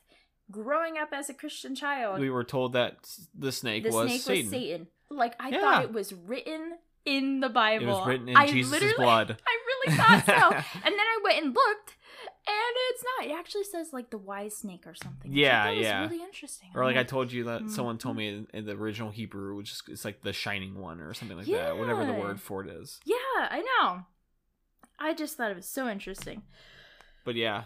[0.50, 4.20] growing up as a Christian child We were told that the snake the was snake
[4.20, 4.44] Satan.
[4.44, 4.86] was Satan.
[5.10, 5.60] Like I Yeah.
[5.60, 7.86] thought it was written in the Bible.
[7.86, 9.36] It was written in I Jesus' blood.
[9.46, 10.56] I really thought so.
[10.84, 11.96] and then I went and looked,
[12.46, 13.26] and it's not.
[13.28, 15.32] It actually says like the wise snake or something.
[15.32, 16.02] Yeah, yeah.
[16.02, 16.68] really interesting.
[16.74, 17.70] Or I'm like I told you that mm.
[17.70, 21.00] someone told me in, in the original Hebrew, which is it's like the shining one
[21.00, 23.00] or something like that, whatever the word for it is.
[23.04, 24.02] Yeah, I know.
[24.98, 26.42] I just thought it was so interesting.
[27.24, 27.64] but yeah,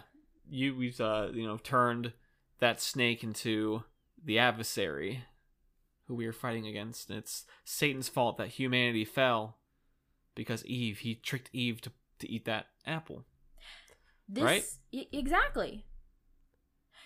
[0.49, 2.13] you we've uh you know turned
[2.59, 3.83] that snake into
[4.23, 5.23] the adversary
[6.07, 7.09] who we are fighting against.
[7.09, 9.57] And it's Satan's fault that humanity fell
[10.35, 13.25] because Eve he tricked Eve to to eat that apple.
[14.27, 14.63] This Right?
[14.91, 15.85] e- exactly.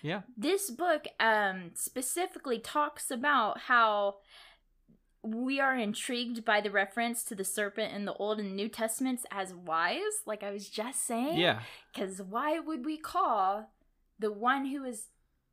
[0.02, 0.22] Yeah.
[0.36, 4.16] This book um specifically talks about how
[5.22, 9.26] we are intrigued by the reference to the serpent in the Old and New Testaments
[9.30, 11.38] as wise, like I was just saying.
[11.38, 11.60] Yeah.
[11.92, 13.70] Because why would we call
[14.18, 15.08] the one who is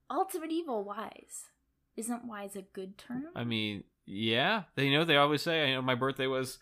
[0.09, 1.49] ultimate evil wise?
[1.95, 3.25] Isn't wise a good term?
[3.35, 4.63] I mean, yeah.
[4.75, 6.59] They you know they always say, you know, my birthday was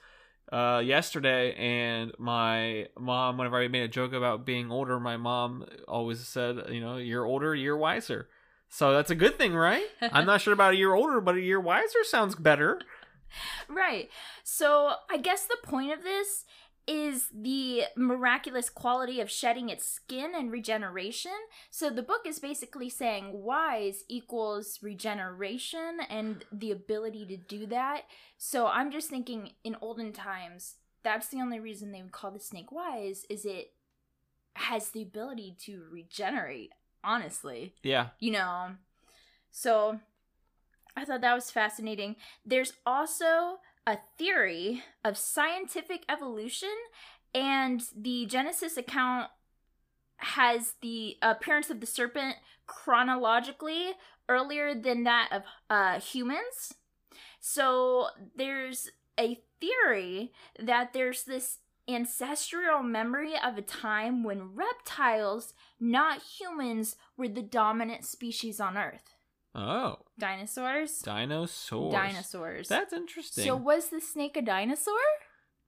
[0.52, 5.66] uh yesterday and my mom whenever I made a joke about being older, my mom
[5.88, 8.30] always said, you know, you're older, you're wiser.
[8.70, 9.86] So that's a good thing, right?
[10.02, 12.80] I'm not sure about a year older, but a year wiser sounds better.
[13.70, 14.10] Right.
[14.44, 16.46] So I guess the point of this
[16.88, 21.32] is the miraculous quality of shedding its skin and regeneration.
[21.72, 28.04] So the book is basically saying wise equals regeneration and the ability to do that.
[28.38, 32.40] So I'm just thinking in olden times, that's the only reason they would call the
[32.40, 33.72] snake wise is it
[34.54, 36.72] has the ability to regenerate,
[37.04, 38.10] honestly Yeah.
[38.20, 38.76] you know.
[39.52, 40.00] So
[40.96, 42.16] I thought that was fascinating.
[42.46, 46.76] There's also a theory of scientific evolution,
[47.34, 49.30] and the Genesis account
[50.18, 53.92] has the appearance of the serpent chronologically
[54.28, 56.74] earlier than that of uh, humans.
[57.40, 66.24] So there's a theory that there's this ancestral memory of a time when reptiles, not
[66.40, 69.15] humans, were the dominant species on Earth.
[69.58, 71.00] Oh, Dinosaurs?
[71.00, 71.94] dinosaurs.
[71.94, 72.68] Dinosaurs.
[72.68, 73.46] That's interesting.
[73.46, 74.94] So was the snake a dinosaur?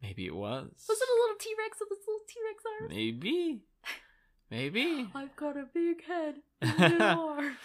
[0.01, 0.69] Maybe it was.
[0.89, 2.93] Was it a little T Rex with its little T Rex arms?
[2.93, 3.61] Maybe.
[4.51, 5.09] Maybe.
[5.15, 7.55] I've got a big head and arms.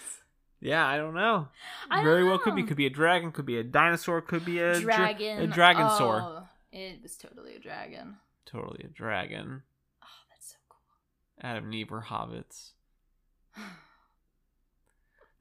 [0.61, 1.49] yeah, I don't know.
[1.91, 2.63] I don't Very well could be.
[2.63, 3.33] Could be a dragon.
[3.33, 4.21] Could be a dinosaur.
[4.21, 5.39] Could be a dra- dragon.
[5.43, 6.21] a dragonsaur.
[6.21, 8.15] Oh, it was totally a dragon.
[8.45, 9.63] Totally a dragon.
[10.01, 11.49] Oh, that's so cool.
[11.49, 12.71] Adam and Eve were hobbits.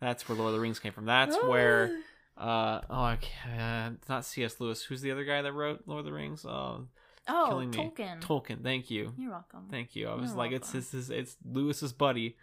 [0.03, 1.07] That's where Lord of the Rings came from.
[1.07, 1.97] That's where.
[2.37, 3.99] Uh oh, I can't.
[4.01, 4.59] It's not C.S.
[4.59, 4.83] Lewis.
[4.83, 6.45] Who's the other guy that wrote Lord of the Rings?
[6.45, 6.89] Oh,
[7.29, 7.77] oh, killing me.
[7.77, 8.21] Tolkien.
[8.21, 8.63] Tolkien.
[8.65, 9.13] Thank you.
[9.17, 9.69] You're welcome.
[9.71, 10.09] Thank you.
[10.09, 10.81] I was You're like, it's welcome.
[10.81, 12.37] it's it's, it's Lewis's buddy.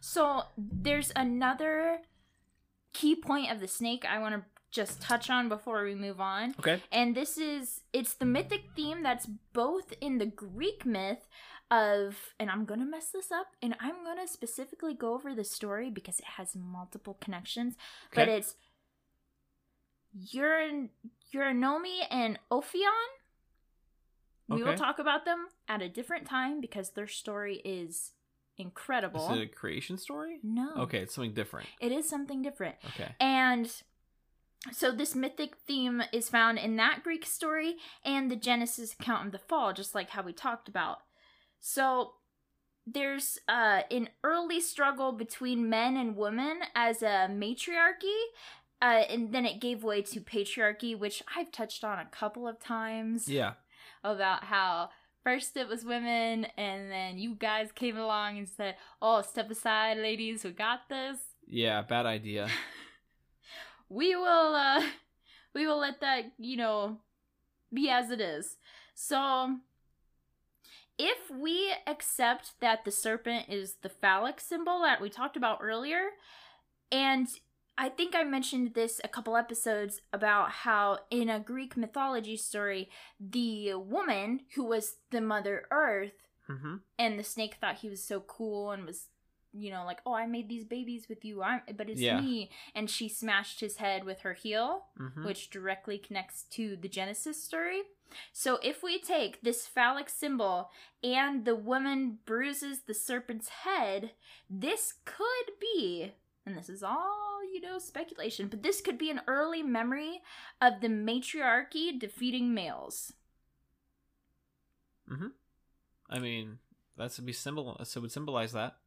[0.00, 1.98] So there's another
[2.92, 6.54] key point of the snake I want to just touch on before we move on.
[6.58, 6.82] Okay.
[6.90, 11.28] And this is it's the mythic theme that's both in the Greek myth
[11.70, 15.34] of and I'm going to mess this up and I'm going to specifically go over
[15.34, 17.74] the story because it has multiple connections,
[18.14, 18.56] but it's
[20.34, 20.88] Euron
[21.34, 22.92] Eurynome and Ophion.
[24.48, 28.12] We will talk about them at a different time because their story is
[28.56, 29.30] incredible.
[29.30, 30.38] Is it a creation story?
[30.42, 30.72] no.
[30.78, 31.68] Okay, it's something different.
[31.80, 32.76] It is something different.
[32.86, 33.14] Okay.
[33.20, 33.70] And
[34.72, 39.32] so this mythic theme is found in that Greek story and the Genesis account of
[39.32, 41.00] the fall, just like how we talked about.
[41.60, 42.14] So
[42.86, 48.16] there's uh, an early struggle between men and women as a matriarchy.
[48.80, 52.60] Uh, and then it gave way to patriarchy, which I've touched on a couple of
[52.60, 53.54] times Yeah.
[54.04, 54.90] about how
[55.24, 59.98] first it was women, and then you guys came along and said, "Oh, step aside,
[59.98, 61.18] ladies, we got this."
[61.48, 62.48] Yeah, bad idea.
[63.88, 64.82] we will uh
[65.54, 66.98] we will let that you know
[67.72, 68.56] be as it is
[68.94, 69.56] so
[70.98, 76.10] if we accept that the serpent is the phallic symbol that we talked about earlier
[76.90, 77.28] and
[77.76, 82.88] i think i mentioned this a couple episodes about how in a greek mythology story
[83.20, 86.76] the woman who was the mother earth mm-hmm.
[86.98, 89.08] and the snake thought he was so cool and was
[89.52, 92.20] you know like oh i made these babies with you i'm but it's Yeah.
[92.20, 95.24] me and she smashed his head with her heel Mm-hmm.
[95.24, 97.82] which directly connects to the genesis story
[98.32, 100.70] so if we take this phallic symbol
[101.02, 104.10] and the woman bruises the serpent's head
[104.50, 106.12] this could be
[106.46, 110.20] and this is all you know speculation but this could be an early memory
[110.60, 113.12] of the matriarchy defeating males
[115.10, 115.28] mm-hmm
[116.10, 116.58] I mean,
[116.96, 117.76] that would be symbol.
[117.84, 118.77] So would symbolize that.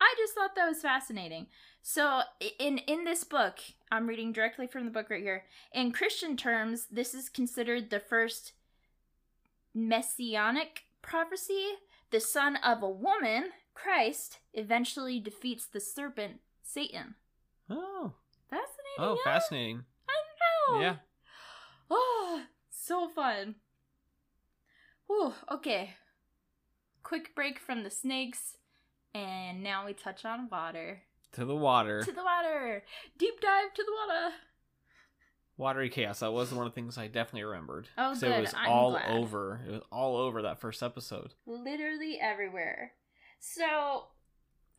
[0.00, 1.46] I just thought that was fascinating.
[1.82, 2.20] So
[2.58, 3.58] in in this book,
[3.90, 5.44] I'm reading directly from the book right here.
[5.72, 8.52] In Christian terms, this is considered the first
[9.74, 11.66] messianic prophecy.
[12.10, 17.14] The son of a woman, Christ, eventually defeats the serpent, Satan.
[17.68, 18.14] Oh.
[18.50, 18.98] Fascinating.
[18.98, 19.32] Oh, yeah?
[19.32, 19.84] fascinating.
[20.08, 20.80] I know.
[20.80, 20.96] Yeah.
[21.90, 23.56] Oh, so fun.
[25.06, 25.94] Whew, okay.
[27.02, 28.56] Quick break from the snakes,
[29.14, 31.02] and now we touch on water.
[31.32, 32.02] To the water.
[32.02, 32.84] To the water!
[33.18, 34.34] Deep dive to the water!
[35.56, 36.20] Watery chaos.
[36.20, 37.88] That was one of the things I definitely remembered.
[37.98, 38.30] Oh, good.
[38.30, 39.10] It was I'm all glad.
[39.10, 39.60] over.
[39.66, 41.34] It was all over that first episode.
[41.46, 42.92] Literally everywhere.
[43.40, 44.04] So,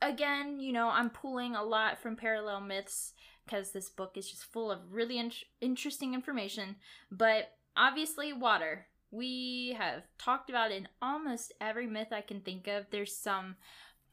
[0.02, 3.14] again, you know, I'm pulling a lot from parallel myths
[3.46, 6.78] because this book is just full of really in- interesting information.
[7.12, 8.86] But obviously, water.
[9.12, 12.86] We have talked about in almost every myth I can think of.
[12.90, 13.56] There's some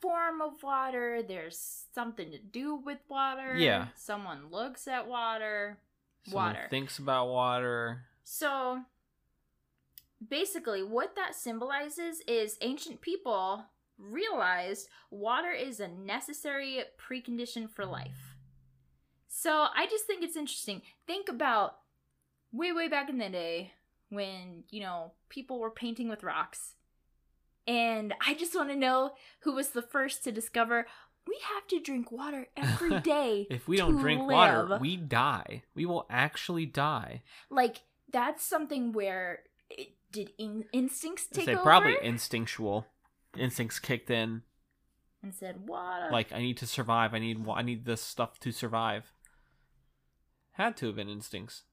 [0.01, 3.57] form of water, there's something to do with water.
[3.57, 3.89] Yeah.
[3.97, 5.79] Someone looks at water.
[6.25, 6.67] Someone Water.
[6.71, 8.03] thinks about water.
[8.25, 8.81] So
[10.27, 13.67] basically, what that symbolizes is ancient people
[13.99, 18.37] realized water is a necessary precondition for life.
[19.29, 20.83] So I just think it's interesting.
[21.07, 21.77] Think about
[22.53, 23.73] way, way back in the day
[24.09, 26.75] when, you know, people were painting with rocks.
[27.67, 30.87] And I just want to know who was the first to discover
[31.27, 33.47] we have to drink water every day.
[33.51, 35.63] If we don't drink water, we die.
[35.75, 37.23] We will actually die.
[37.51, 42.87] like that's something where it, did in, instincts take say over probably instinctual.
[43.37, 44.43] Instincts kicked in.
[45.23, 47.13] and said water Like I need to survive.
[47.13, 49.13] I need I need this stuff to survive.
[50.53, 51.65] Had to have been instincts.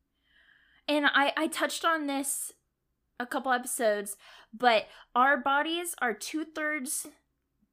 [0.88, 2.54] and I I touched on this
[3.20, 4.18] a couple episodes,
[4.54, 7.08] but our bodies are two thirds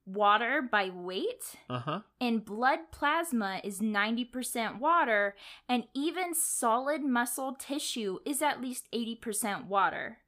[0.06, 2.00] water by weight, Uh huh.
[2.20, 5.36] and blood plasma is 90% water,
[5.68, 10.18] and even solid muscle tissue is at least 80% water.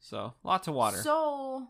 [0.00, 0.98] So lots of water.
[0.98, 1.68] So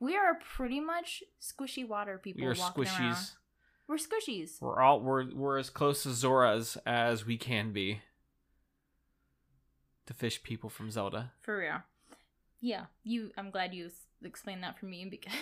[0.00, 2.42] we are pretty much squishy water people.
[2.42, 3.00] we are walking squishies.
[3.00, 3.26] around.
[3.88, 4.60] We're squishies.
[4.60, 8.00] We're all we're we're as close to Zoras as we can be.
[10.06, 11.32] The fish people from Zelda.
[11.40, 11.82] For real.
[12.60, 13.30] Yeah, you.
[13.36, 13.90] I'm glad you
[14.24, 15.32] explained that for me because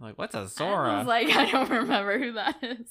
[0.00, 1.04] Like, what's a I was Zora?
[1.06, 2.88] like, I don't remember who that is.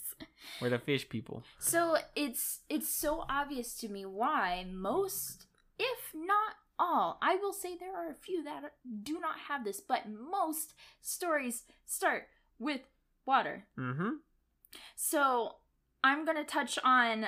[0.61, 1.43] We're the fish people.
[1.59, 5.45] So it's it's so obvious to me why most,
[5.79, 9.79] if not all, I will say there are a few that do not have this,
[9.81, 12.27] but most stories start
[12.59, 12.81] with
[13.25, 13.65] water.
[13.79, 14.09] Mm-hmm.
[14.95, 15.55] So
[16.03, 17.27] I'm gonna touch on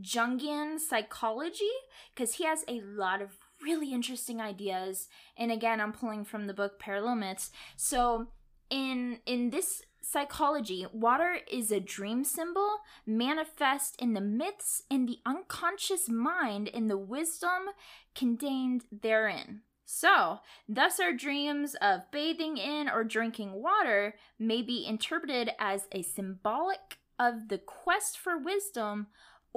[0.00, 1.70] Jungian psychology
[2.14, 5.08] because he has a lot of really interesting ideas.
[5.36, 7.50] And again, I'm pulling from the book Parallel Myths.
[7.76, 8.28] So
[8.70, 15.18] in in this psychology, water is a dream symbol manifest in the myths and the
[15.26, 17.68] unconscious mind and the wisdom
[18.14, 19.62] contained therein.
[19.90, 26.02] So, thus our dreams of bathing in or drinking water may be interpreted as a
[26.02, 29.06] symbolic of the quest for wisdom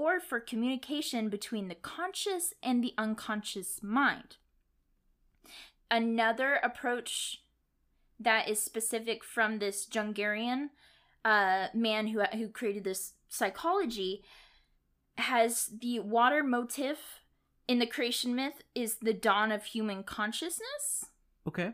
[0.01, 4.37] or for communication between the conscious and the unconscious mind.
[5.91, 7.43] Another approach
[8.19, 10.71] that is specific from this Jungarian
[11.23, 14.23] uh, man who who created this psychology
[15.19, 16.97] has the water motif
[17.67, 21.05] in the creation myth is the dawn of human consciousness,
[21.47, 21.73] Okay.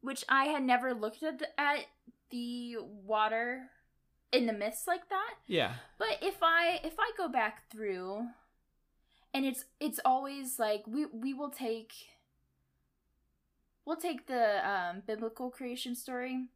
[0.00, 1.84] which I had never looked at the, at
[2.30, 3.70] the water
[4.32, 5.34] in the myths like that.
[5.46, 5.74] Yeah.
[5.98, 8.26] But if I if I go back through
[9.34, 11.92] and it's it's always like we we will take
[13.84, 16.46] we'll take the um biblical creation story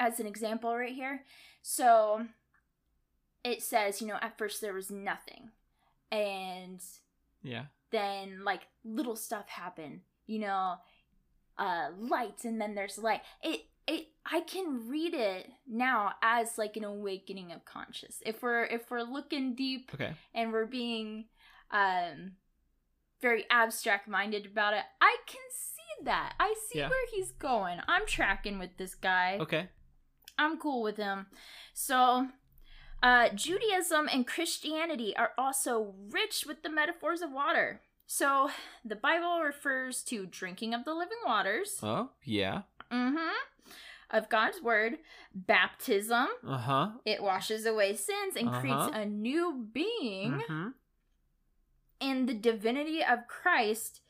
[0.00, 1.24] as an example right here.
[1.62, 2.26] So
[3.44, 5.50] it says, you know, at first there was nothing.
[6.10, 6.80] And
[7.42, 7.66] Yeah.
[7.90, 10.76] then like little stuff happen you know
[11.58, 16.76] uh light and then there's light it it i can read it now as like
[16.76, 20.12] an awakening of conscious if we're if we're looking deep Okay.
[20.34, 21.26] and we're being
[21.70, 22.32] um
[23.20, 26.88] very abstract minded about it i can see that i see Yeah.
[26.88, 29.68] where he's going i'm tracking with this guy Okay.
[30.38, 31.28] I'm cool with him.
[31.72, 32.28] So,
[33.02, 37.80] uh, Judaism and Christianity are also rich with the metaphors of water.
[38.06, 38.50] So,
[38.84, 42.62] the Bible refers to drinking of the living waters, Oh, yeah.
[42.92, 43.32] mm-hmm,
[44.10, 44.98] of God's word,
[45.34, 46.90] baptism, Uh huh.
[47.04, 49.00] it washes away sins and creates Uh-huh.
[49.00, 50.68] a new being, Mm-hmm.
[52.00, 54.00] and the divinity of Christ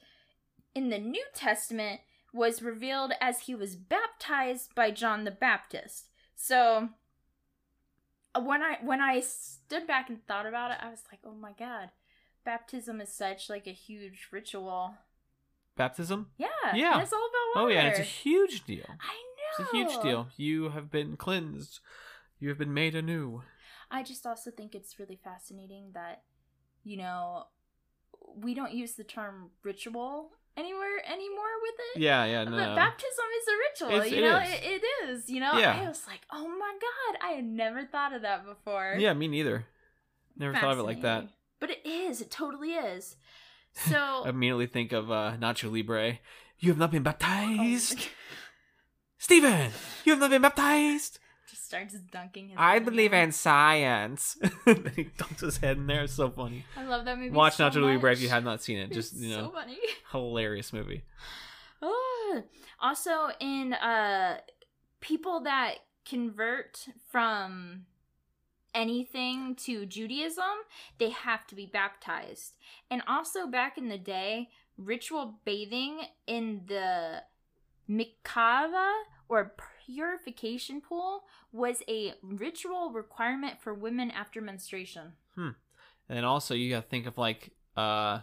[0.75, 2.01] in the New Testament
[2.33, 6.11] was revealed as he was baptized by John the Baptist.
[6.35, 6.91] So
[8.35, 11.35] uh, when I when I stood back and thought about it, I was like, "Oh
[11.35, 11.91] my god.
[12.45, 14.95] Baptism is such like a huge ritual."
[15.77, 16.31] Baptism?
[16.39, 16.49] Yeah.
[16.75, 17.01] Yeah.
[17.03, 17.89] it's all about Oh, yeah.
[17.89, 18.87] It's a huge deal.
[18.89, 19.15] I
[19.59, 20.29] It's a huge deal.
[20.37, 21.81] You have been cleansed.
[22.39, 23.43] You have been made anew.
[23.91, 26.23] I just also think it's really fascinating that,
[26.85, 27.45] you know,
[28.35, 32.01] we don't use the term ritual anywhere anymore with it.
[32.01, 32.51] Yeah, yeah, no.
[32.51, 34.39] But baptism is a ritual, It's- you it know.
[34.39, 34.51] is.
[34.51, 35.57] It, it is, you know.
[35.59, 35.81] Yeah.
[35.83, 38.97] I was like, oh my god, I had never thought of that before.
[38.99, 39.67] Yeah, me neither.
[40.37, 41.29] Never thought of it like that.
[41.61, 42.21] But it is.
[42.21, 43.17] It totally is.
[43.91, 46.19] So I immediately think of uh, Nacho Libre.
[46.59, 47.13] You have not been Oh,
[49.27, 49.73] Steven,
[50.05, 51.19] you have not been baptized.
[51.51, 52.51] just starts dunking.
[52.51, 54.37] His I believe in science.
[54.65, 56.05] he dunks his head in there.
[56.05, 56.65] It's so funny.
[56.77, 57.31] I love that movie.
[57.31, 58.85] Watch so Nacho Libre if you have not seen it.
[58.85, 59.79] It's Just, you know, so funny.
[60.13, 61.03] hilarious movie.
[61.83, 62.43] Ah.
[62.81, 64.37] also, in uh,
[65.01, 67.87] people that convert from
[68.77, 70.45] anything to Judaism,
[70.99, 72.53] they have to be baptized.
[72.93, 77.23] And also, back in the day, ritual bathing in the
[77.91, 78.93] mikvah
[79.29, 79.55] or
[79.85, 85.13] purification pool was a ritual requirement for women after menstruation.
[85.35, 85.51] Hmm.
[86.09, 88.21] And also, you got to think of like uh,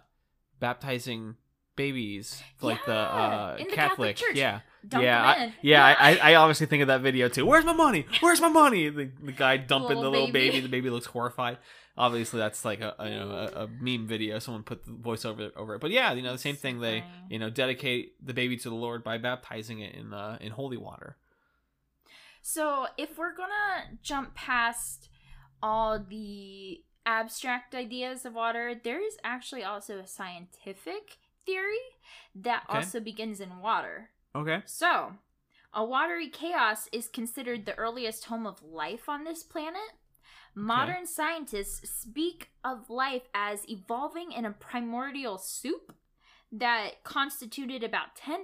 [0.60, 1.36] baptizing
[1.76, 3.76] babies, like the uh, the Catholic.
[3.76, 4.36] Catholic Church.
[4.36, 5.54] Yeah, Dump yeah, them I, in.
[5.62, 5.86] yeah.
[5.98, 7.46] I, I, obviously think of that video too.
[7.46, 8.06] Where's my money?
[8.20, 8.90] Where's my money?
[8.90, 10.50] The, the guy dumping Little the little baby.
[10.52, 10.60] baby.
[10.62, 11.58] The baby looks horrified.
[11.98, 14.40] Obviously, that's like a, a you know a, a meme video.
[14.40, 15.80] Someone put the voice over over it.
[15.82, 16.80] But yeah, you know the same thing.
[16.82, 20.52] They you know dedicate the baby to the Lord by baptizing it in uh, in
[20.52, 21.18] holy water.
[22.42, 25.08] So, if we're gonna jump past
[25.62, 31.78] all the abstract ideas of water, there is actually also a scientific theory
[32.36, 32.80] that Okay.
[32.80, 34.10] also begins in water.
[34.36, 34.62] Okay.
[34.66, 35.14] So,
[35.74, 39.82] a watery chaos is considered the earliest home of life on this planet.
[40.56, 45.96] Modern scientists speak of life as evolving in a primordial soup
[46.52, 48.42] that constituted about 10%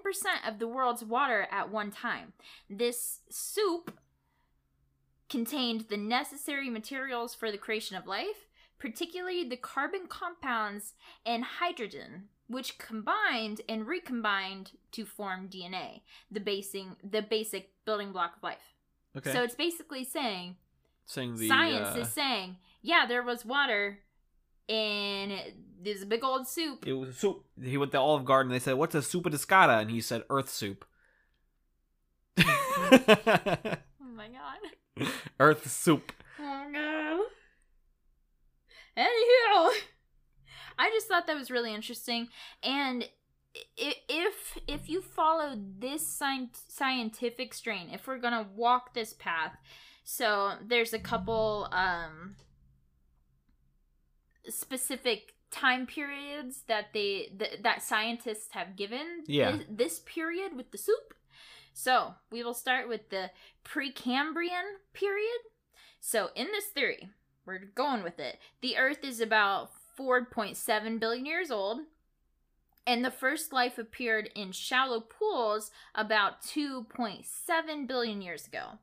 [0.47, 2.33] of the world's water at one time.
[2.67, 3.93] This soup
[5.29, 8.47] contained the necessary materials for the creation of life,
[8.79, 16.95] particularly the carbon compounds and hydrogen, which combined and recombined to form DNA, the basing
[17.03, 18.73] the basic building block of life.
[19.15, 19.31] Okay.
[19.31, 20.57] So it's basically saying
[21.05, 23.99] saying the science uh, is saying, yeah, there was water
[24.67, 25.31] and
[25.81, 26.85] there's a big old soup.
[26.85, 27.45] it was soup.
[27.63, 28.51] He went to Olive Garden.
[28.51, 30.85] And they said, "What's a soup discata?" And he said, "Earth soup."
[34.01, 35.07] Oh my god.
[35.39, 36.11] Earth soup.
[36.39, 37.19] Oh god.
[38.97, 39.79] Anywho,
[40.79, 42.29] I just thought that was really interesting,
[42.63, 43.07] and
[43.77, 46.07] if if you follow this
[46.69, 49.57] scientific strain, if we're gonna walk this path,
[50.03, 52.35] so there's a couple um
[54.47, 59.57] specific time periods that they th- that scientists have given Yeah.
[59.57, 61.13] thi- this period with the soup.
[61.73, 63.31] So we will start with the
[63.63, 65.39] Precambrian period.
[65.99, 67.09] So in this theory,
[67.45, 68.39] we're going with it.
[68.61, 71.79] The Earth is about 4.7 billion years old,
[72.87, 78.79] and the first life appeared in shallow pools about 2.7 billion years ago.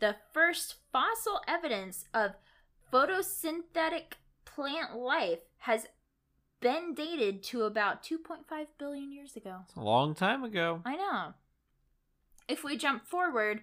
[0.00, 2.32] The first fossil evidence of
[2.92, 5.86] photosynthetic plant life has
[6.60, 9.60] been dated to about 2.5 billion years ago.
[9.66, 10.82] It's a long time ago.
[10.84, 11.34] I know.
[12.48, 13.62] If we jump forward,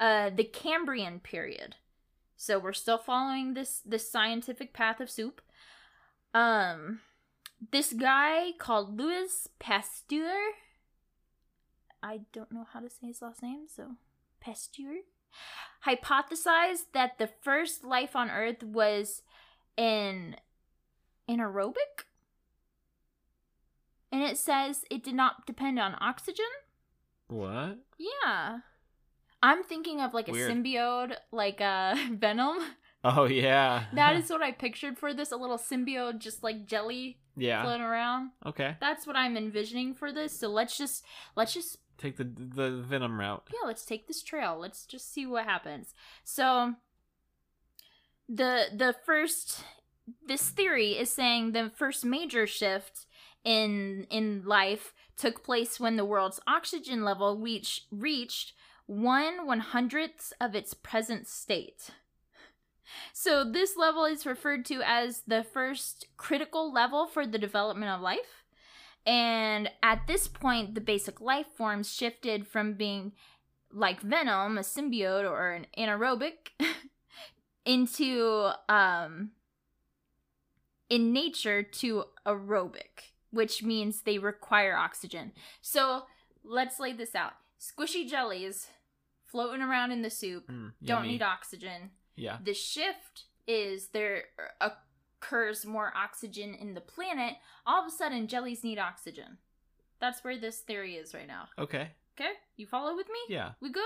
[0.00, 1.76] uh, the Cambrian period.
[2.36, 5.42] So we're still following this this scientific path of soup.
[6.34, 7.00] Um,
[7.72, 10.32] this guy called Louis Pasteur.
[12.02, 13.92] I don't know how to say his last name, so
[14.40, 15.02] Pasteur
[15.86, 19.22] hypothesized that the first life on Earth was
[19.76, 20.36] an
[21.28, 22.04] anaerobic.
[24.10, 26.46] And it says it did not depend on oxygen.
[27.28, 27.78] What?
[27.98, 28.60] Yeah.
[29.42, 30.50] I'm thinking of like a Weird.
[30.50, 32.58] symbiote, like a Venom.
[33.04, 33.84] Oh yeah.
[33.92, 37.62] That is what I pictured for this a little symbiote, just like jelly yeah.
[37.62, 38.30] floating around.
[38.44, 38.76] Okay.
[38.80, 40.38] That's what I'm envisioning for this.
[40.38, 41.04] So let's just
[41.36, 43.48] let's just Take the the venom route.
[43.52, 44.56] yeah, let's take this trail.
[44.58, 45.94] Let's just see what happens.
[46.24, 46.74] So
[48.28, 49.64] the the first
[50.26, 53.06] this theory is saying the first major shift
[53.44, 58.52] in in life took place when the world's oxygen level reach, reached
[58.86, 61.90] one one hundredth of its present state.
[63.12, 68.00] So this level is referred to as the first critical level for the development of
[68.00, 68.44] life.
[69.06, 73.12] And at this point, the basic life forms shifted from being
[73.72, 76.50] like venom, a symbiote or an anaerobic,
[77.64, 79.30] into um
[80.88, 85.32] in nature to aerobic, which means they require oxygen.
[85.60, 86.04] So
[86.42, 87.32] let's lay this out.
[87.60, 88.68] Squishy jellies
[89.26, 91.08] floating around in the soup Mm, don't yummy.
[91.08, 91.90] need oxygen.
[92.18, 92.38] Yeah.
[92.42, 94.24] The shift is there
[94.60, 97.34] occurs more oxygen in the planet.
[97.66, 99.38] All of a sudden, jellies need oxygen.
[100.00, 101.48] That's where this theory is right now.
[101.58, 101.90] Okay.
[102.18, 102.32] Okay?
[102.56, 103.18] You follow with me?
[103.34, 103.52] Yeah.
[103.60, 103.82] We good?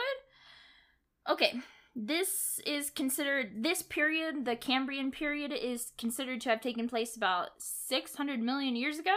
[1.29, 1.55] Okay.
[1.95, 7.51] This is considered, this period, the Cambrian period, is considered to have taken place about
[7.59, 9.17] 600 million years ago.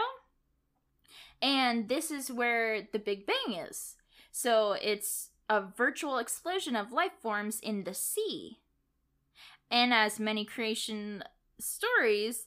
[1.40, 3.96] And this is where the Big Bang is.
[4.30, 8.58] So it's a virtual explosion of life forms in the sea.
[9.70, 11.24] And as many creation
[11.58, 12.46] stories,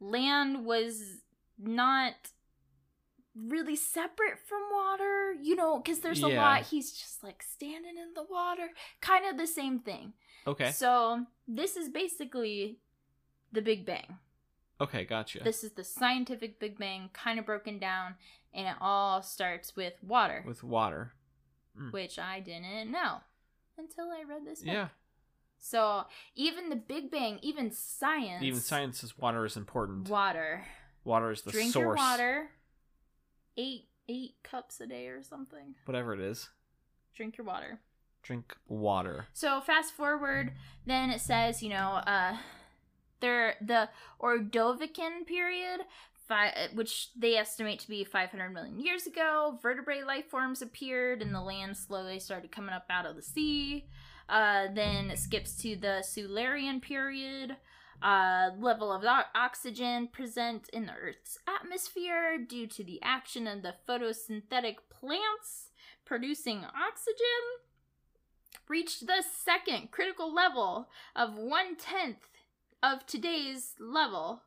[0.00, 1.02] land was
[1.58, 2.14] not
[3.34, 6.62] really separate from water, you know, because there's a lot.
[6.62, 8.68] He's just like standing in the water,
[9.00, 10.14] kind of the same thing.
[10.46, 10.70] Okay.
[10.70, 12.78] So, this is basically
[13.52, 14.18] the Big Bang.
[14.80, 15.04] Okay.
[15.04, 15.40] Gotcha.
[15.42, 18.14] This is the scientific Big Bang, kind of broken down,
[18.54, 21.12] and it all starts with water, With water.
[21.76, 21.90] Hmm.
[21.90, 23.18] which I didn't know
[23.76, 24.72] until I read this book.
[24.72, 24.88] Yeah.
[25.58, 26.04] So,
[26.34, 30.08] even the Big Bang, even science, Even science says water is important.
[30.08, 30.64] water.
[31.04, 31.84] Water is the Drink source.
[31.84, 32.50] your water.
[33.56, 35.74] Eight eight cups a day or something.
[35.84, 36.48] Whatever it is.
[37.14, 37.80] Drink your water.
[38.22, 39.26] Drink water.
[39.32, 40.52] So fast forward,
[40.84, 42.36] then it says, you know, uh,
[43.20, 43.88] there the
[44.20, 45.80] Ordovician period,
[46.28, 49.58] fi- which they estimate to be 500 million years ago.
[49.62, 53.86] Vertebrate life forms appeared, and the land slowly started coming up out of the sea.
[54.28, 57.56] Uh, then skips to the Silurian period.
[58.02, 59.04] uh, level of
[59.34, 65.70] oxygen present in the Earth's atmosphere due to the action of the photosynthetic plants
[66.04, 67.64] producing oxygen
[68.68, 72.28] reached the second critical level of one tenth
[72.82, 74.42] of today's level.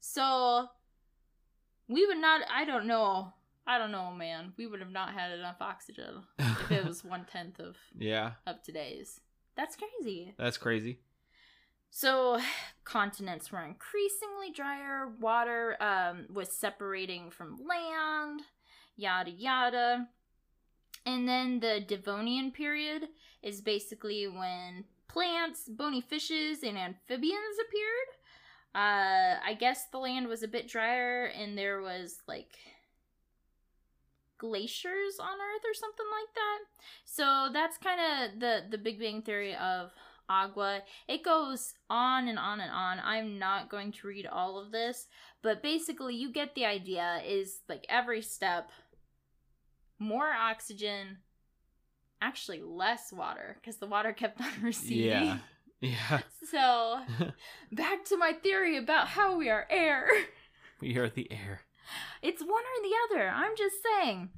[0.00, 0.68] So
[1.88, 2.42] we would not.
[2.52, 3.32] I don't know.
[3.66, 4.52] I don't know, man.
[4.56, 8.62] We would have not had enough oxygen if it was one tenth of yeah, of
[8.62, 9.20] today's.
[9.56, 10.34] That's crazy.
[10.38, 11.00] that's crazy.
[11.90, 12.40] So,
[12.84, 18.42] continents were increasingly drier, water um, was separating from land,
[18.96, 20.08] yada yada.
[21.04, 23.08] And then the Devonian period
[23.42, 28.16] is basically when plants, bony fishes, and amphibians appeared.
[28.74, 32.58] Uh, I guess the land was a bit drier and there was like
[34.38, 36.58] glaciers on Earth or something like that.
[37.04, 39.92] So that's kind of the the Big Bang theory of
[40.28, 40.82] agua.
[41.08, 43.00] It goes on and on and on.
[43.02, 45.06] I'm not going to read all of this,
[45.42, 48.70] but basically you get the idea is like every step
[49.98, 51.18] more oxygen,
[52.20, 55.08] actually less water because the water kept on receding.
[55.08, 55.38] Yeah,
[55.80, 56.20] yeah.
[56.48, 57.00] So,
[57.72, 60.08] back to my theory about how we are air.
[60.80, 61.62] we are the air.
[62.22, 63.28] It's one or the other.
[63.28, 64.30] I'm just saying.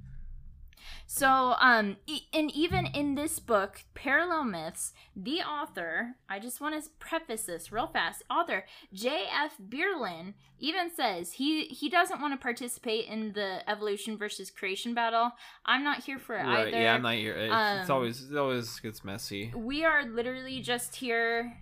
[1.07, 6.83] So, um, e- and even in this book, Parallel Myths, the author, I just want
[6.83, 8.23] to preface this real fast.
[8.31, 9.55] Author J.F.
[9.71, 15.33] Bierlein even says he he doesn't want to participate in the evolution versus creation battle.
[15.65, 16.69] I'm not here for it Right?
[16.69, 16.79] either.
[16.79, 17.35] Yeah, I'm not here.
[17.35, 19.51] It's, it's Um, always it always gets messy.
[19.57, 21.57] we are literally just here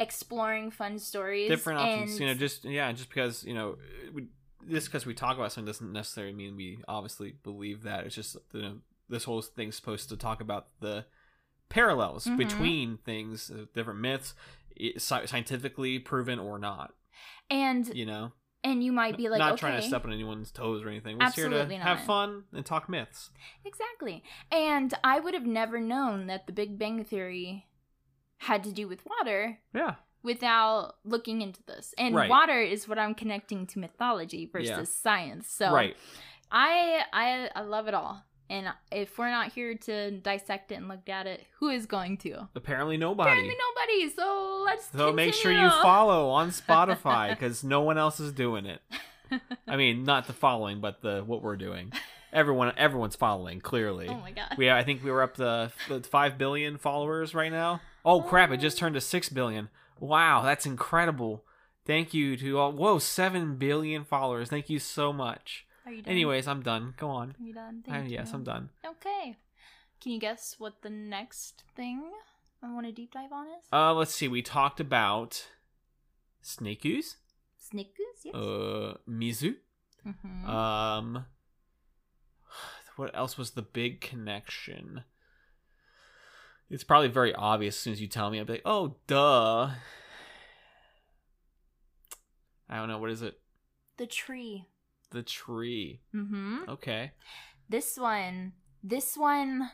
[0.00, 1.48] exploring fun stories.
[1.48, 2.34] Different options, you know.
[2.34, 3.76] Just yeah, just because you know,
[4.12, 4.28] we,
[4.68, 8.04] just because we talk about something doesn't necessarily mean we obviously believe that.
[8.06, 11.06] It's just you know, this whole thing's supposed to talk about the
[11.68, 12.36] parallels Mhm.
[12.36, 14.34] between things, uh, different myths,
[14.98, 16.94] scientifically proven or not.
[17.48, 20.50] and You know, and you might be like, not okay, trying to step on anyone's
[20.50, 21.16] toes or anything.
[21.18, 23.30] We're here to Absolutely have fun and talk myths.
[23.64, 24.22] Exactly.
[24.50, 27.68] And I would have never known that the Big Bang Theory
[28.38, 29.94] had to do with water Yeah,
[30.26, 31.94] without looking into this.
[31.96, 32.28] And Right.
[32.28, 34.82] water is what I'm connecting to mythology versus Yeah.
[34.84, 35.48] science.
[35.48, 35.96] So right.
[36.50, 38.22] I I I love it all.
[38.48, 42.16] And if we're not here to dissect it and look at it, who is going
[42.18, 42.48] to?
[42.54, 43.30] Apparently nobody.
[43.30, 44.08] Apparently nobody.
[44.14, 48.66] So let's So make sure you follow on Spotify because no one else is doing
[48.66, 48.80] it.
[49.66, 51.92] I mean, not the following, but the what we're doing.
[52.32, 53.60] Everyone, everyone's following.
[53.60, 54.54] Clearly, oh my god.
[54.58, 55.72] we I think we were up to
[56.10, 57.80] five billion followers right now.
[58.04, 58.50] Oh crap!
[58.52, 59.68] It just turned to six billion.
[59.98, 61.44] Wow, that's incredible.
[61.84, 62.72] Thank you to all.
[62.72, 64.48] Whoa, seven billion followers.
[64.48, 65.66] Thank you so much.
[65.86, 66.10] Are you done?
[66.12, 66.94] Anyways, I'm done.
[66.96, 67.36] Go on.
[67.40, 67.84] Are you done?
[67.86, 68.34] Uh, Thank yes, you.
[68.34, 68.70] I'm done.
[68.84, 69.36] Okay.
[70.00, 72.02] Can you guess what the next thing
[72.62, 73.64] I want to deep dive on is?
[73.72, 74.28] Uh, let's see.
[74.28, 75.46] We talked about
[76.42, 77.16] snake ooze,
[77.58, 78.34] Snake goose, yes.
[78.34, 79.56] uh, mizu.
[80.06, 80.48] Mhm.
[80.48, 81.24] Um,
[82.96, 85.04] what else was the big connection?
[86.70, 88.38] It's probably very obvious as soon as you tell me.
[88.38, 89.70] I'll be like, oh, duh.
[92.68, 92.98] I don't know.
[92.98, 93.38] What is it?
[93.96, 94.66] the tree.
[95.10, 96.00] The tree.
[96.14, 96.68] Mm-hmm.
[96.68, 97.12] Okay.
[97.68, 98.52] This one,
[98.82, 99.70] this one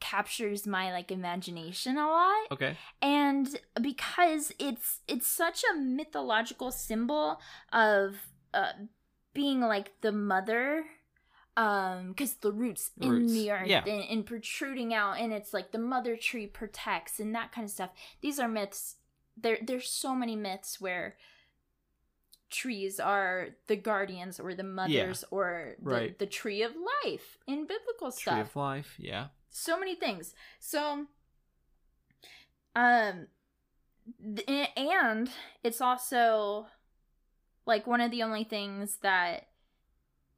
[0.00, 2.52] captures my like imagination a lot.
[2.52, 2.76] Okay.
[3.02, 7.38] and because it's it's such a mythological symbol
[7.72, 8.16] of
[8.54, 8.72] uh,
[9.34, 10.84] being like the mother
[11.56, 13.82] um because the roots, in the earth yeah.
[13.84, 17.70] and, and protruding out and it's like the mother tree protects and that kind of
[17.70, 17.90] stuff
[18.20, 18.96] these are myths
[19.36, 21.16] there there's so many myths where
[22.50, 26.18] trees are the guardians or the mothers or the, right.
[26.18, 26.72] the tree of
[27.04, 28.94] life in biblical stuff Tree of life.
[28.98, 29.26] Yeah.
[29.50, 31.06] so many things so
[32.76, 33.26] um
[34.36, 35.30] th- and
[35.62, 36.66] it's also
[37.66, 39.46] like one of the only things that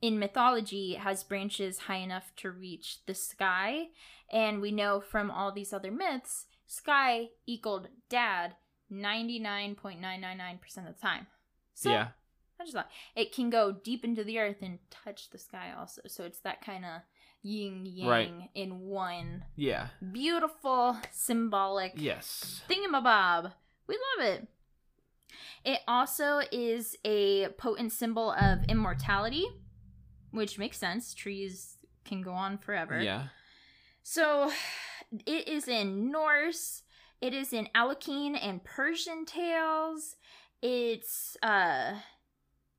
[0.02, 3.86] in mythology has branches high enough to reach the sky
[4.30, 8.56] and we know from all these other myths sky equaled dad
[8.92, 11.26] 99.999% of the time
[11.74, 12.08] so yeah.
[12.60, 16.02] I just thought it can go deep into the earth and touch the sky also.
[16.06, 17.00] So it's that kind of
[17.42, 18.50] yin yang Right.
[18.54, 19.88] in one Yeah.
[20.12, 22.62] beautiful symbolic Yes.
[22.68, 23.52] thingamabob.
[23.88, 24.48] We love it.
[25.64, 29.46] It also is a potent symbol of immortality,
[30.32, 31.14] which makes sense.
[31.14, 33.00] Trees can go on forever.
[33.00, 33.28] Yeah.
[34.02, 34.50] So
[35.26, 36.82] it is in Norse,
[37.20, 40.16] it is in Alakine and Persian tales.
[40.60, 41.94] It's uh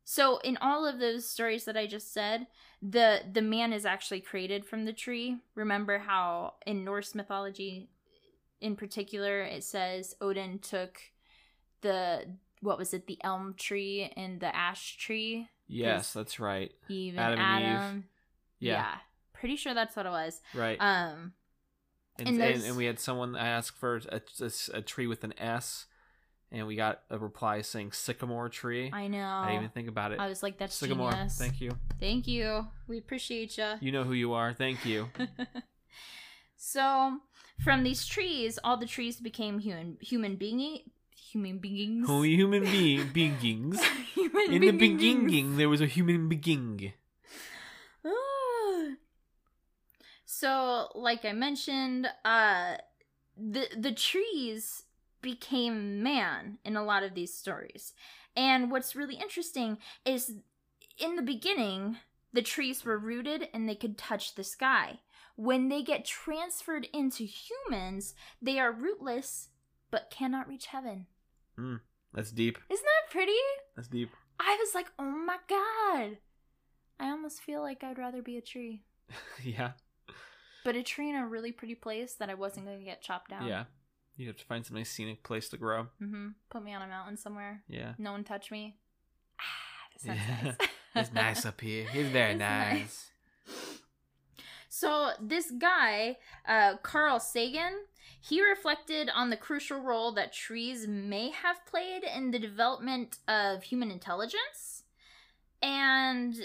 [0.04, 2.48] so in all of those stories that I just said,
[2.82, 5.38] the the man is actually created from the tree.
[5.56, 7.90] Remember how in Norse mythology
[8.60, 11.00] in particular, it says Odin took
[11.82, 12.26] the
[12.62, 15.50] what was it, the elm tree and the ash tree.
[15.68, 16.72] Yes, that's right.
[16.90, 17.66] Eve Adam Adam.
[17.66, 18.04] and Eve.
[18.60, 18.72] Yeah.
[18.74, 18.96] Yeah,
[19.34, 20.42] pretty sure that's what it was.
[20.54, 20.78] right.
[20.80, 21.34] Um,
[22.20, 25.34] and, and and, and we had someone ask for a, a, a tree with an
[25.40, 25.88] S,
[26.52, 28.92] and we got a reply saying sycamore tree.
[28.94, 29.26] I know.
[29.26, 30.20] I didn't even think about it.
[30.20, 31.12] I was like, that's sycamore.
[31.12, 31.38] genius.
[31.38, 31.72] Thank you.
[32.00, 32.68] Thank you.
[32.88, 33.74] We appreciate you.
[33.82, 34.54] You know who you are.
[34.54, 35.10] Thank you.
[36.56, 37.18] so,
[37.64, 40.82] from these trees, all the trees became human human being
[41.34, 42.08] human beings.
[42.08, 43.84] Who human being beings.
[44.14, 46.94] human In the beginning, there was a human being.
[48.06, 48.92] Ah.
[50.26, 52.78] so, like I mentioned, uh
[53.36, 54.84] the the trees
[55.22, 57.94] became man in a lot of these stories.
[58.36, 60.36] And what's really interesting is
[60.98, 61.98] in the beginning,
[62.34, 65.00] the trees were rooted and they could touch the sky.
[65.36, 69.50] When they get transferred into humans, they are rootless
[69.90, 71.06] but cannot reach heaven.
[72.14, 72.58] That's deep.
[72.70, 73.32] Isn't that pretty?
[73.76, 74.12] That's deep.
[74.40, 76.18] I was like, oh my god.
[77.00, 78.84] I almost feel like I'd rather be a tree.
[79.44, 79.72] yeah.
[80.64, 83.30] But a tree in a really pretty place that I wasn't going to get chopped
[83.32, 83.48] down.
[83.48, 83.66] Yeah.
[84.16, 85.88] You have to find some nice scenic place to grow.
[86.02, 86.28] Mm-hmm.
[86.50, 87.64] Put me on a mountain somewhere.
[87.68, 87.94] Yeah.
[87.98, 88.78] No one touch me.
[89.40, 90.44] Ah, sounds Yeah.
[90.44, 90.56] nice.
[90.96, 91.88] It's nice up here.
[91.92, 92.72] It's very It's nice.
[92.72, 93.10] nice.
[94.70, 97.74] So this guy, uh, Carl Sagan,
[98.20, 103.64] he reflected on the crucial role that trees may have played in the development of
[103.64, 104.84] human intelligence.
[105.62, 106.36] And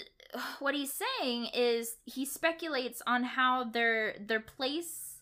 [0.59, 5.21] what he's saying is he speculates on how their their place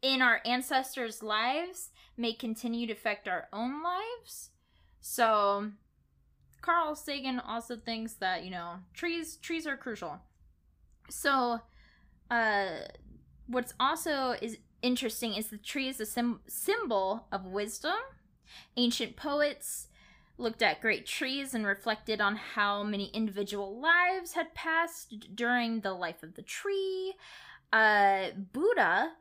[0.00, 4.50] in our ancestors' lives may continue to affect our own lives.
[5.00, 5.70] So
[6.60, 10.18] Carl Sagan also thinks that, you know, trees trees are crucial.
[11.10, 11.60] So
[12.30, 12.66] uh
[13.46, 17.98] what's also is interesting is the tree is a sim- symbol of wisdom.
[18.76, 19.88] Ancient poets
[20.38, 25.94] looked at great trees and reflected on how many individual lives had passed during the
[25.94, 27.14] life of the tree.
[27.72, 29.12] Uh, Buddha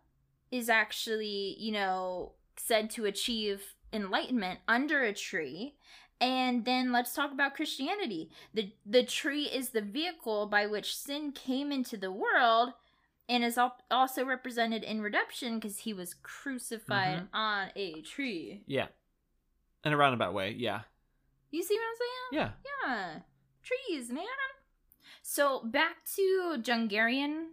[0.51, 5.76] is actually, you know, said to achieve enlightenment under a tree.
[6.20, 8.30] And then let's talk about Christianity.
[8.53, 12.74] The the tree is the vehicle by which sin came into the world
[13.32, 18.62] and is al- also represented in redemption because he was crucified on a tree.
[18.68, 18.88] Yeah.
[19.86, 20.54] In a roundabout way.
[20.58, 20.82] Yeah.
[21.50, 22.52] You see what I'm saying?
[22.86, 22.90] Yeah.
[22.90, 23.20] Yeah.
[23.64, 24.26] Trees, man.
[25.24, 27.52] So back to Jungarian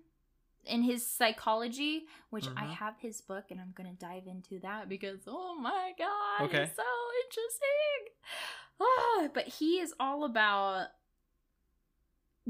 [0.64, 2.72] in his psychology, which I Mhm.
[2.74, 6.64] have his book and I'm gonna dive into that because oh my god, Okay.
[6.64, 6.83] it's so
[7.24, 8.01] interesting.
[8.81, 10.89] Ah, but he is all about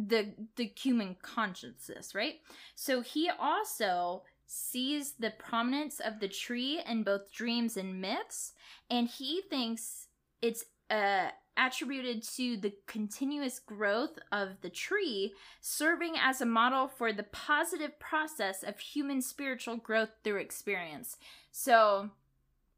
[0.07, 2.36] the the human consciousness, right?
[2.74, 8.53] So he also sees the prominence of the tree in both dreams and myths,
[8.88, 10.07] and he thinks
[10.40, 17.12] it's uh, attributed to the continuous growth of the tree, serving as a model for
[17.12, 21.16] the positive process of human spiritual growth through experience.
[21.51, 22.11] So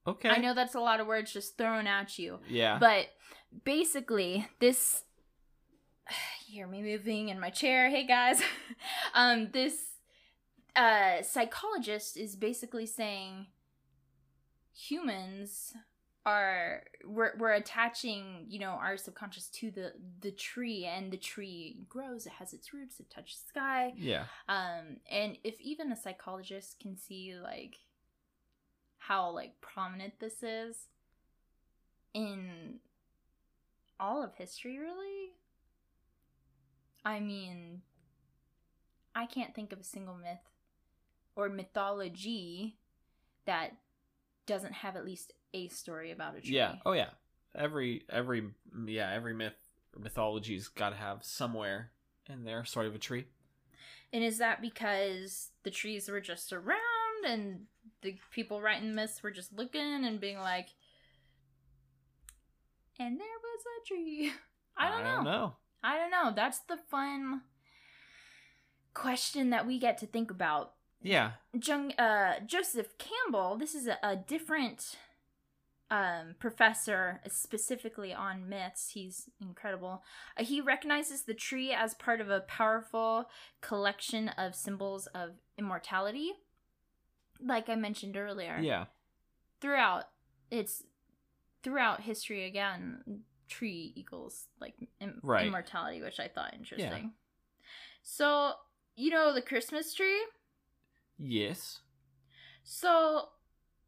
[0.07, 0.31] Okay.
[0.31, 2.79] I know that's a lot of words just thrown at you, Yeah.
[2.79, 3.09] but
[3.65, 5.05] basically, this.
[6.47, 7.91] Hear me moving in my chair.
[7.91, 8.41] Hey guys.
[9.15, 9.75] um, this
[10.77, 13.47] uh, psychologist is basically saying
[14.75, 15.75] humans
[16.27, 21.79] are we're, we're attaching you know our subconscious to the the tree and the tree
[21.89, 24.25] grows it has its roots it touches the sky yeah.
[24.47, 27.77] um and if even a psychologist can see like
[28.99, 30.89] how like prominent this is
[32.13, 32.75] in
[33.99, 35.33] all of history really
[37.05, 37.83] i mean
[39.15, 40.39] i can't think of a single myth
[41.37, 42.77] or mythology
[43.47, 43.73] that
[44.47, 46.75] doesn't have at least a story about a tree Yeah.
[46.85, 47.11] Oh yeah.
[47.55, 48.51] Every every
[48.87, 49.55] yeah every myth
[49.99, 51.91] mythology's got to have somewhere
[52.29, 53.27] in there story of a tree.
[54.13, 57.67] And is that because the trees were just around and
[58.03, 60.69] the people writing myths were just looking and being like,
[62.99, 64.33] and there was a tree?
[64.77, 65.23] I don't, know.
[65.23, 65.57] know.
[65.83, 66.33] I don't know.
[66.35, 67.43] That's the fun
[68.95, 70.73] question that we get to think about.
[71.03, 71.33] Yeah.
[71.53, 74.97] Jung, uh, Joseph Campbell, this is a, a different
[75.91, 78.91] um, professor specifically on myths.
[78.93, 80.03] He's incredible.
[80.39, 83.29] Uh, he recognizes the tree as part of a powerful
[83.63, 86.33] collection of symbols of immortality.
[87.43, 88.87] Like I mentioned earlier, Yeah.
[89.61, 90.05] throughout
[90.51, 90.83] it's
[91.63, 95.47] throughout history again, tree equals like Im- Right.
[95.47, 96.87] immortality, which I thought interesting.
[96.89, 97.09] Yeah.
[98.03, 98.53] So
[98.97, 100.21] you know the Christmas tree.
[101.19, 101.81] Yes.
[102.63, 103.29] So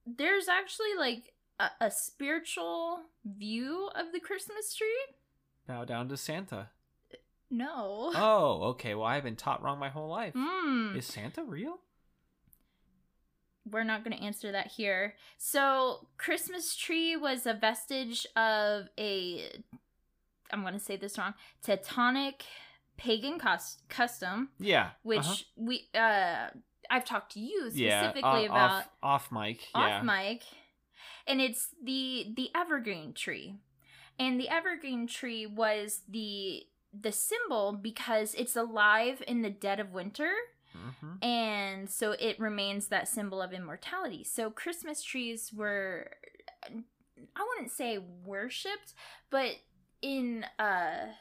[0.06, 4.88] there's actually like a, a spiritual view of the Christmas tree.
[5.66, 6.68] Bow down to Santa.
[7.50, 8.12] No.
[8.16, 8.94] Oh, okay.
[8.94, 10.34] Well, I've been taught wrong my whole life.
[10.36, 10.96] Hmm.
[10.96, 11.78] Is Santa real?
[13.70, 15.14] We're not going to answer that here.
[15.38, 19.50] So, Christmas tree was a vestige of a
[20.52, 22.44] I'm going to say this wrong, Teutonic
[22.96, 24.90] pagan cus- custom, Yeah.
[25.02, 25.36] which uh-huh.
[25.56, 26.48] we uh
[26.90, 29.68] I've talked to you yeah, specifically about off, off mic.
[29.74, 30.02] off yeah.
[30.02, 30.42] mic,
[31.26, 33.54] and it's the the evergreen tree,
[34.18, 39.92] and the evergreen tree was the the symbol because it's alive in the dead of
[39.92, 40.32] winter
[40.74, 41.24] Mhm.
[41.24, 44.24] and so it remains that symbol of immortality.
[44.24, 46.10] So Christmas trees were
[46.64, 48.94] I wouldn't say worshipped,
[49.30, 49.56] but
[50.00, 51.12] in uh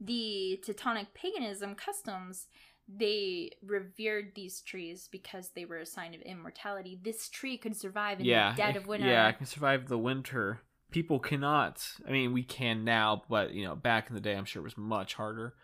[0.00, 2.48] the Teutonic paganism customs,
[2.88, 6.98] they revered these trees because they were a sign of immortality.
[7.02, 8.52] This tree could survive in yeah.
[8.52, 9.06] the dead it- of winter.
[9.06, 10.60] Yeah, I can survive the winter.
[10.90, 11.86] People cannot.
[12.08, 14.64] I mean, we can now, but you know, back in the day, I'm sure it
[14.64, 15.54] was much harder.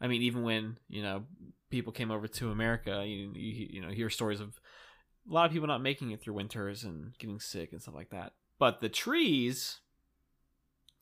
[0.00, 1.24] I mean, even when you know
[1.76, 4.58] people came over to America, you you, you know hear stories of
[5.28, 8.10] a lot of people not making it through winters and getting sick and stuff like
[8.10, 8.32] that.
[8.58, 9.80] But the trees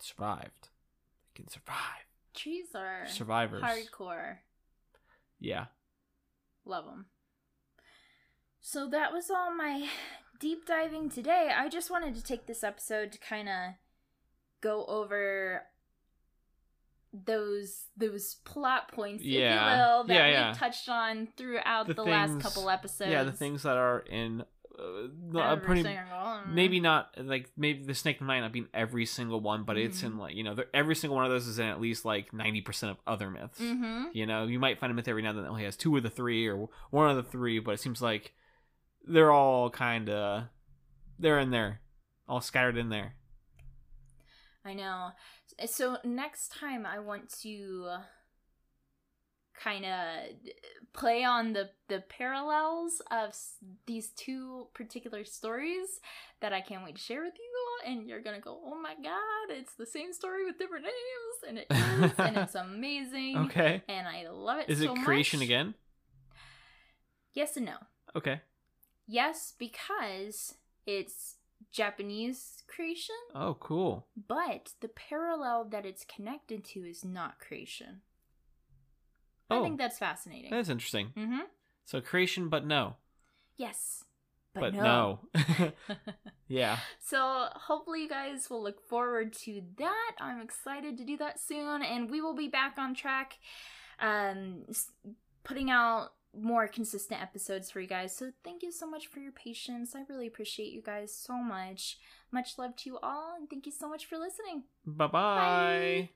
[0.00, 0.70] survived.
[1.34, 2.06] They can survive.
[2.34, 3.62] Trees are Survivors.
[3.62, 4.38] hardcore.
[5.38, 5.66] Yeah.
[6.64, 7.06] Love them.
[8.60, 9.86] So that was all my
[10.40, 11.52] deep diving today.
[11.56, 13.74] I just wanted to take this episode to kind of
[14.60, 15.62] go over
[17.26, 19.70] those those plot points, if Yeah.
[19.70, 23.10] you will, that Yeah, we've touched on throughout the, The last couple episodes.
[23.10, 24.44] Yeah, the things that are in.
[24.76, 26.52] Uh, Every pretty, single one.
[26.52, 29.98] maybe not like maybe the snake might not be in every single one, but it's
[29.98, 30.06] Mm-hmm.
[30.06, 32.60] in like you know every single one of those is in at least like ninety
[32.60, 33.60] percent of other myths.
[33.60, 34.06] Mm-hmm.
[34.12, 35.96] You know, you might find a myth every now and then that only has two
[35.96, 38.32] of the three or one of the three, but it seems like
[39.06, 40.46] they're all kind of
[41.20, 41.80] they're in there,
[42.28, 43.14] all scattered in there.
[44.64, 45.10] I know.
[45.62, 47.88] Uh, so next time I want to
[49.62, 50.20] kind of
[50.92, 56.00] play on the the parallels of s- these two particular stories
[56.40, 58.94] that I can't wait to share with you and you're going to go, "Oh my
[58.94, 60.94] god, it's the same story with different names."
[61.48, 63.36] And it is and it's amazing.
[63.46, 65.46] Okay, And I love it is so it creation much.
[65.46, 65.74] again?
[67.32, 67.76] Yes and no.
[68.16, 68.40] Okay.
[69.06, 70.54] Yes, because
[70.86, 71.36] it's
[71.72, 74.06] Japanese creation, Oh, cool.
[74.28, 78.00] but the parallel that it's connected to is not creation.
[79.50, 80.50] Oh, I Oh, think that's fascinating.
[80.50, 81.12] that's interesting.
[81.16, 81.40] mm-hmm.
[81.84, 82.96] So creation, but no,
[83.56, 84.04] Yes,
[84.54, 85.20] but, but, no.
[85.34, 85.72] no.
[86.48, 86.78] yeah.
[87.00, 90.12] so hopefully you guys will look forward to that.
[90.20, 93.38] I'm excited to do that soon, and we will be back on track,
[94.00, 94.64] um,
[95.44, 98.14] putting out more consistent episodes for you guys.
[98.14, 99.94] So thank you so much for your patience.
[99.94, 101.98] I really appreciate you guys so much.
[102.32, 104.64] Much love to you all, and thank you so much for listening.
[104.86, 106.10] Bye-bye.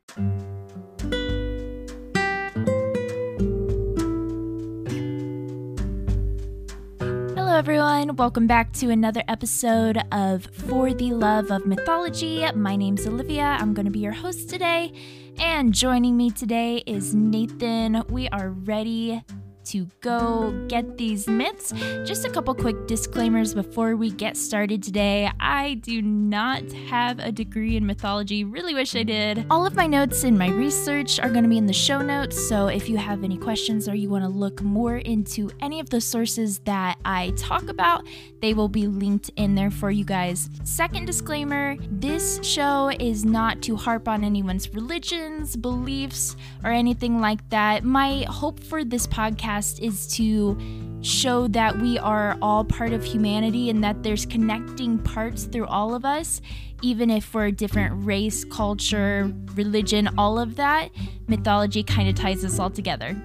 [7.36, 8.16] Hello, everyone.
[8.16, 12.44] Welcome back to another episode of For the Love of Mythology.
[12.52, 13.56] My name's Olivia.
[13.60, 14.92] I'm going to be your host today.
[15.38, 18.02] And joining me today is Nathan.
[18.08, 19.22] We are ready
[19.68, 21.72] to go get these myths.
[22.06, 25.30] Just a couple quick disclaimers before we get started today.
[25.38, 29.44] I do not have a degree in mythology, really wish I did.
[29.50, 32.48] All of my notes and my research are going to be in the show notes,
[32.48, 35.90] so if you have any questions or you want to look more into any of
[35.90, 38.06] the sources that I talk about,
[38.40, 40.48] they will be linked in there for you guys.
[40.64, 47.46] Second disclaimer this show is not to harp on anyone's religions, beliefs, or anything like
[47.50, 47.84] that.
[47.84, 50.58] My hope for this podcast is to
[51.00, 55.94] show that we are all part of humanity and that there's connecting parts through all
[55.94, 56.40] of us,
[56.82, 60.90] even if we're a different race, culture, religion, all of that.
[61.28, 63.16] Mythology kind of ties us all together.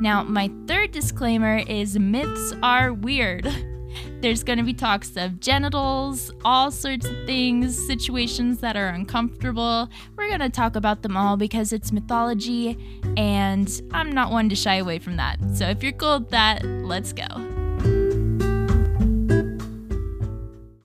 [0.00, 3.46] Now, my third disclaimer is myths are weird.
[4.20, 9.88] There's going to be talks of genitals, all sorts of things, situations that are uncomfortable.
[10.16, 12.78] We're going to talk about them all because it's mythology
[13.16, 15.38] and I'm not one to shy away from that.
[15.54, 17.59] So if you're cool with that, let's go.